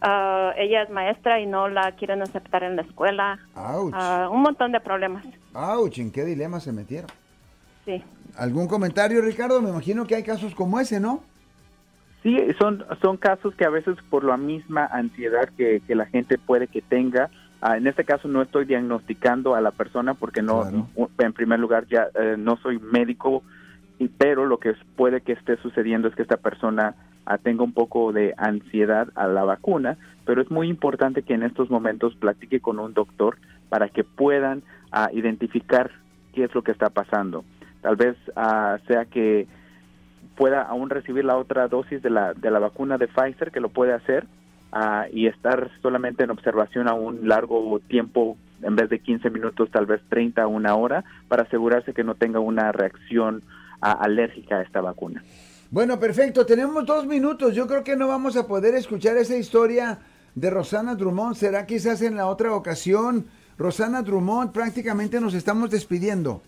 ah, 0.00 0.52
ella 0.56 0.82
es 0.82 0.90
maestra 0.90 1.40
y 1.40 1.46
no 1.46 1.68
la 1.68 1.92
quieren 1.92 2.22
aceptar 2.22 2.62
en 2.62 2.76
la 2.76 2.82
escuela. 2.82 3.38
Ouch. 3.54 3.92
Ah, 3.94 4.28
un 4.30 4.42
montón 4.42 4.72
de 4.72 4.80
problemas, 4.80 5.24
¿en 6.00 6.10
qué 6.12 6.24
dilema 6.24 6.60
se 6.60 6.72
metieron? 6.72 7.08
sí. 7.84 8.02
¿Algún 8.36 8.68
comentario, 8.68 9.22
Ricardo? 9.22 9.62
Me 9.62 9.70
imagino 9.70 10.06
que 10.06 10.14
hay 10.14 10.22
casos 10.22 10.54
como 10.54 10.78
ese, 10.78 11.00
¿no? 11.00 11.22
Sí, 12.22 12.36
son, 12.58 12.84
son 13.00 13.16
casos 13.16 13.54
que 13.54 13.64
a 13.64 13.70
veces 13.70 13.96
por 14.10 14.24
la 14.24 14.36
misma 14.36 14.84
ansiedad 14.84 15.48
que, 15.56 15.80
que 15.86 15.94
la 15.94 16.04
gente 16.04 16.36
puede 16.36 16.66
que 16.66 16.82
tenga, 16.82 17.30
ah, 17.62 17.78
en 17.78 17.86
este 17.86 18.04
caso 18.04 18.28
no 18.28 18.42
estoy 18.42 18.66
diagnosticando 18.66 19.54
a 19.54 19.60
la 19.62 19.70
persona 19.70 20.12
porque 20.12 20.42
no, 20.42 20.62
Claro. 20.62 21.10
en 21.18 21.32
primer 21.32 21.60
lugar 21.60 21.86
ya 21.86 22.08
eh, 22.14 22.34
no 22.36 22.56
soy 22.58 22.78
médico, 22.78 23.42
y, 23.98 24.08
pero 24.08 24.44
lo 24.44 24.58
que 24.58 24.74
puede 24.96 25.22
que 25.22 25.32
esté 25.32 25.56
sucediendo 25.58 26.08
es 26.08 26.14
que 26.14 26.22
esta 26.22 26.36
persona 26.36 26.94
tenga 27.42 27.64
un 27.64 27.72
poco 27.72 28.12
de 28.12 28.34
ansiedad 28.36 29.08
a 29.14 29.26
la 29.26 29.44
vacuna, 29.44 29.98
pero 30.24 30.40
es 30.40 30.50
muy 30.50 30.68
importante 30.68 31.22
que 31.22 31.34
en 31.34 31.42
estos 31.42 31.70
momentos 31.70 32.14
platique 32.16 32.60
con 32.60 32.78
un 32.78 32.94
doctor 32.94 33.38
para 33.68 33.88
que 33.88 34.04
puedan 34.04 34.62
ah, 34.92 35.08
identificar 35.12 35.90
qué 36.32 36.44
es 36.44 36.54
lo 36.54 36.62
que 36.62 36.72
está 36.72 36.90
pasando. 36.90 37.44
Tal 37.82 37.96
vez 37.96 38.16
ah, 38.36 38.78
sea 38.86 39.04
que 39.06 39.46
pueda 40.36 40.62
aún 40.62 40.90
recibir 40.90 41.24
la 41.24 41.36
otra 41.36 41.68
dosis 41.68 42.02
de 42.02 42.10
la, 42.10 42.34
de 42.34 42.50
la 42.50 42.58
vacuna 42.58 42.98
de 42.98 43.08
Pfizer, 43.08 43.50
que 43.50 43.60
lo 43.60 43.70
puede 43.70 43.92
hacer, 43.92 44.26
ah, 44.72 45.06
y 45.12 45.26
estar 45.26 45.70
solamente 45.82 46.24
en 46.24 46.30
observación 46.30 46.88
a 46.88 46.94
un 46.94 47.28
largo 47.28 47.80
tiempo, 47.88 48.36
en 48.62 48.76
vez 48.76 48.88
de 48.88 49.00
15 49.00 49.30
minutos, 49.30 49.70
tal 49.70 49.86
vez 49.86 50.00
30 50.08 50.42
a 50.42 50.46
una 50.46 50.74
hora, 50.76 51.04
para 51.28 51.44
asegurarse 51.44 51.92
que 51.92 52.04
no 52.04 52.14
tenga 52.14 52.40
una 52.40 52.72
reacción 52.72 53.42
alérgica 53.80 54.56
a 54.56 54.62
esta 54.62 54.80
vacuna. 54.80 55.22
Bueno, 55.70 55.98
perfecto. 55.98 56.46
Tenemos 56.46 56.86
dos 56.86 57.06
minutos. 57.06 57.54
Yo 57.54 57.66
creo 57.66 57.82
que 57.82 57.96
no 57.96 58.06
vamos 58.06 58.36
a 58.36 58.46
poder 58.46 58.74
escuchar 58.74 59.16
esa 59.16 59.36
historia 59.36 59.98
de 60.34 60.50
Rosana 60.50 60.94
Drummond. 60.94 61.34
Será 61.34 61.66
quizás 61.66 62.02
en 62.02 62.16
la 62.16 62.28
otra 62.28 62.54
ocasión. 62.54 63.26
Rosana 63.58 64.02
Drummond, 64.02 64.52
prácticamente 64.52 65.20
nos 65.20 65.34
estamos 65.34 65.70
despidiendo. 65.70 66.42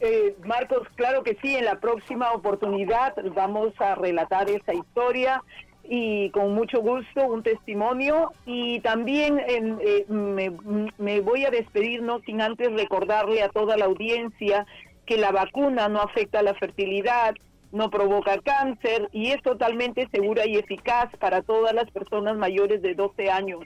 Eh, 0.00 0.36
Marcos, 0.44 0.88
claro 0.96 1.22
que 1.22 1.36
sí, 1.40 1.54
en 1.54 1.64
la 1.64 1.78
próxima 1.78 2.32
oportunidad 2.32 3.14
vamos 3.34 3.72
a 3.80 3.94
relatar 3.94 4.50
esa 4.50 4.74
historia 4.74 5.42
y 5.84 6.30
con 6.30 6.52
mucho 6.52 6.80
gusto 6.80 7.26
un 7.26 7.42
testimonio 7.42 8.32
y 8.44 8.80
también 8.80 9.38
eh, 9.38 10.04
me, 10.08 10.52
me 10.98 11.20
voy 11.20 11.44
a 11.44 11.50
despedir 11.50 12.02
no 12.02 12.18
sin 12.20 12.42
antes 12.42 12.72
recordarle 12.72 13.42
a 13.42 13.48
toda 13.48 13.76
la 13.76 13.86
audiencia 13.86 14.66
que 15.06 15.16
la 15.16 15.30
vacuna 15.30 15.88
no 15.88 16.00
afecta 16.00 16.42
la 16.42 16.54
fertilidad, 16.54 17.34
no 17.72 17.90
provoca 17.90 18.38
cáncer 18.38 19.08
y 19.12 19.30
es 19.32 19.42
totalmente 19.42 20.08
segura 20.10 20.46
y 20.46 20.56
eficaz 20.56 21.10
para 21.18 21.42
todas 21.42 21.74
las 21.74 21.90
personas 21.90 22.36
mayores 22.36 22.82
de 22.82 22.94
12 22.94 23.30
años. 23.30 23.60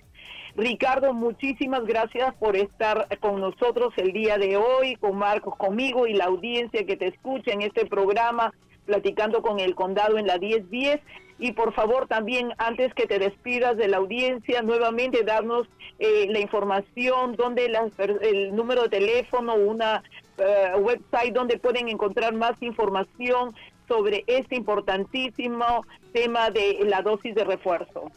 Ricardo, 0.56 1.14
muchísimas 1.14 1.84
gracias 1.84 2.34
por 2.34 2.56
estar 2.56 3.06
con 3.20 3.40
nosotros 3.40 3.94
el 3.96 4.12
día 4.12 4.36
de 4.36 4.56
hoy, 4.56 4.96
con 4.96 5.16
Marcos, 5.16 5.56
conmigo 5.56 6.06
y 6.06 6.14
la 6.14 6.24
audiencia 6.24 6.84
que 6.84 6.96
te 6.96 7.08
escucha 7.08 7.52
en 7.52 7.62
este 7.62 7.86
programa, 7.86 8.52
platicando 8.84 9.42
con 9.42 9.60
el 9.60 9.74
condado 9.74 10.18
en 10.18 10.26
la 10.26 10.38
1010. 10.38 11.00
Y 11.38 11.52
por 11.52 11.72
favor 11.72 12.06
también, 12.06 12.52
antes 12.58 12.92
que 12.92 13.06
te 13.06 13.18
despidas 13.18 13.76
de 13.76 13.88
la 13.88 13.96
audiencia, 13.96 14.60
nuevamente 14.60 15.22
darnos 15.22 15.66
eh, 15.98 16.26
la 16.28 16.40
información, 16.40 17.36
donde 17.36 17.68
las 17.68 17.92
el 18.20 18.54
número 18.54 18.82
de 18.82 18.88
teléfono, 18.90 19.54
una 19.54 20.02
eh, 20.40 20.72
website 20.78 21.34
donde 21.34 21.58
pueden 21.58 21.88
encontrar 21.88 22.34
más 22.34 22.60
información 22.62 23.54
sobre 23.86 24.24
este 24.26 24.56
importantísimo 24.56 25.84
tema 26.12 26.50
de 26.50 26.78
la 26.86 27.02
dosis 27.02 27.34
de 27.34 27.44
refuerzo. 27.44 28.10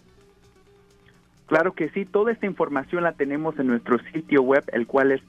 Claro 1.48 1.74
que 1.74 1.90
sí, 1.90 2.06
toda 2.06 2.32
esta 2.32 2.46
información 2.46 3.04
la 3.04 3.12
tenemos 3.14 3.60
en 3.60 3.68
nuestro 3.68 4.00
sitio 4.12 4.42
web, 4.42 4.64
el 4.72 4.88
cual 4.88 5.12
es 5.12 5.22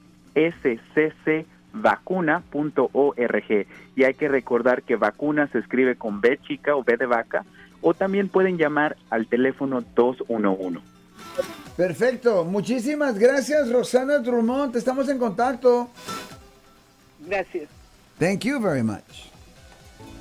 sccvacuna.org. 0.63 1.45
Y 3.95 4.03
hay 4.03 4.13
que 4.13 4.27
recordar 4.27 4.83
que 4.83 4.95
vacuna 4.95 5.47
se 5.47 5.59
escribe 5.59 5.95
con 5.95 6.21
B 6.21 6.39
chica 6.47 6.75
o 6.75 6.83
B 6.83 6.97
de 6.97 7.05
vaca, 7.05 7.45
o 7.81 7.93
también 7.93 8.29
pueden 8.29 8.57
llamar 8.57 8.95
al 9.09 9.27
teléfono 9.27 9.83
211. 9.95 10.79
Perfecto. 11.75 12.45
Muchísimas 12.45 13.19
gracias, 13.19 13.71
Rosana 13.71 14.19
Drummond. 14.19 14.75
Estamos 14.75 15.09
en 15.09 15.19
contacto. 15.19 15.89
Gracias. 17.25 17.69
Thank 18.19 18.43
you 18.45 18.59
very 18.59 18.83
much. 18.83 19.03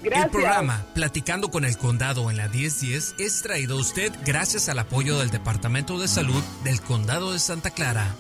El 0.03 0.29
programa 0.29 0.85
Platicando 0.95 1.51
con 1.51 1.65
el 1.65 1.79
Condado 1.79 2.31
en 2.31 2.37
la 2.37 2.49
1010 2.49 3.15
es 3.19 3.41
traído 3.41 3.79
a 3.79 3.81
usted 3.81 4.13
gracias 4.27 4.69
al 4.69 4.79
apoyo 4.79 5.19
del 5.19 5.31
Departamento 5.31 5.99
de 5.99 6.09
Salud 6.09 6.43
del 6.63 6.81
Condado 6.83 7.33
de 7.33 7.39
Santa 7.39 7.71
Clara. 7.71 8.15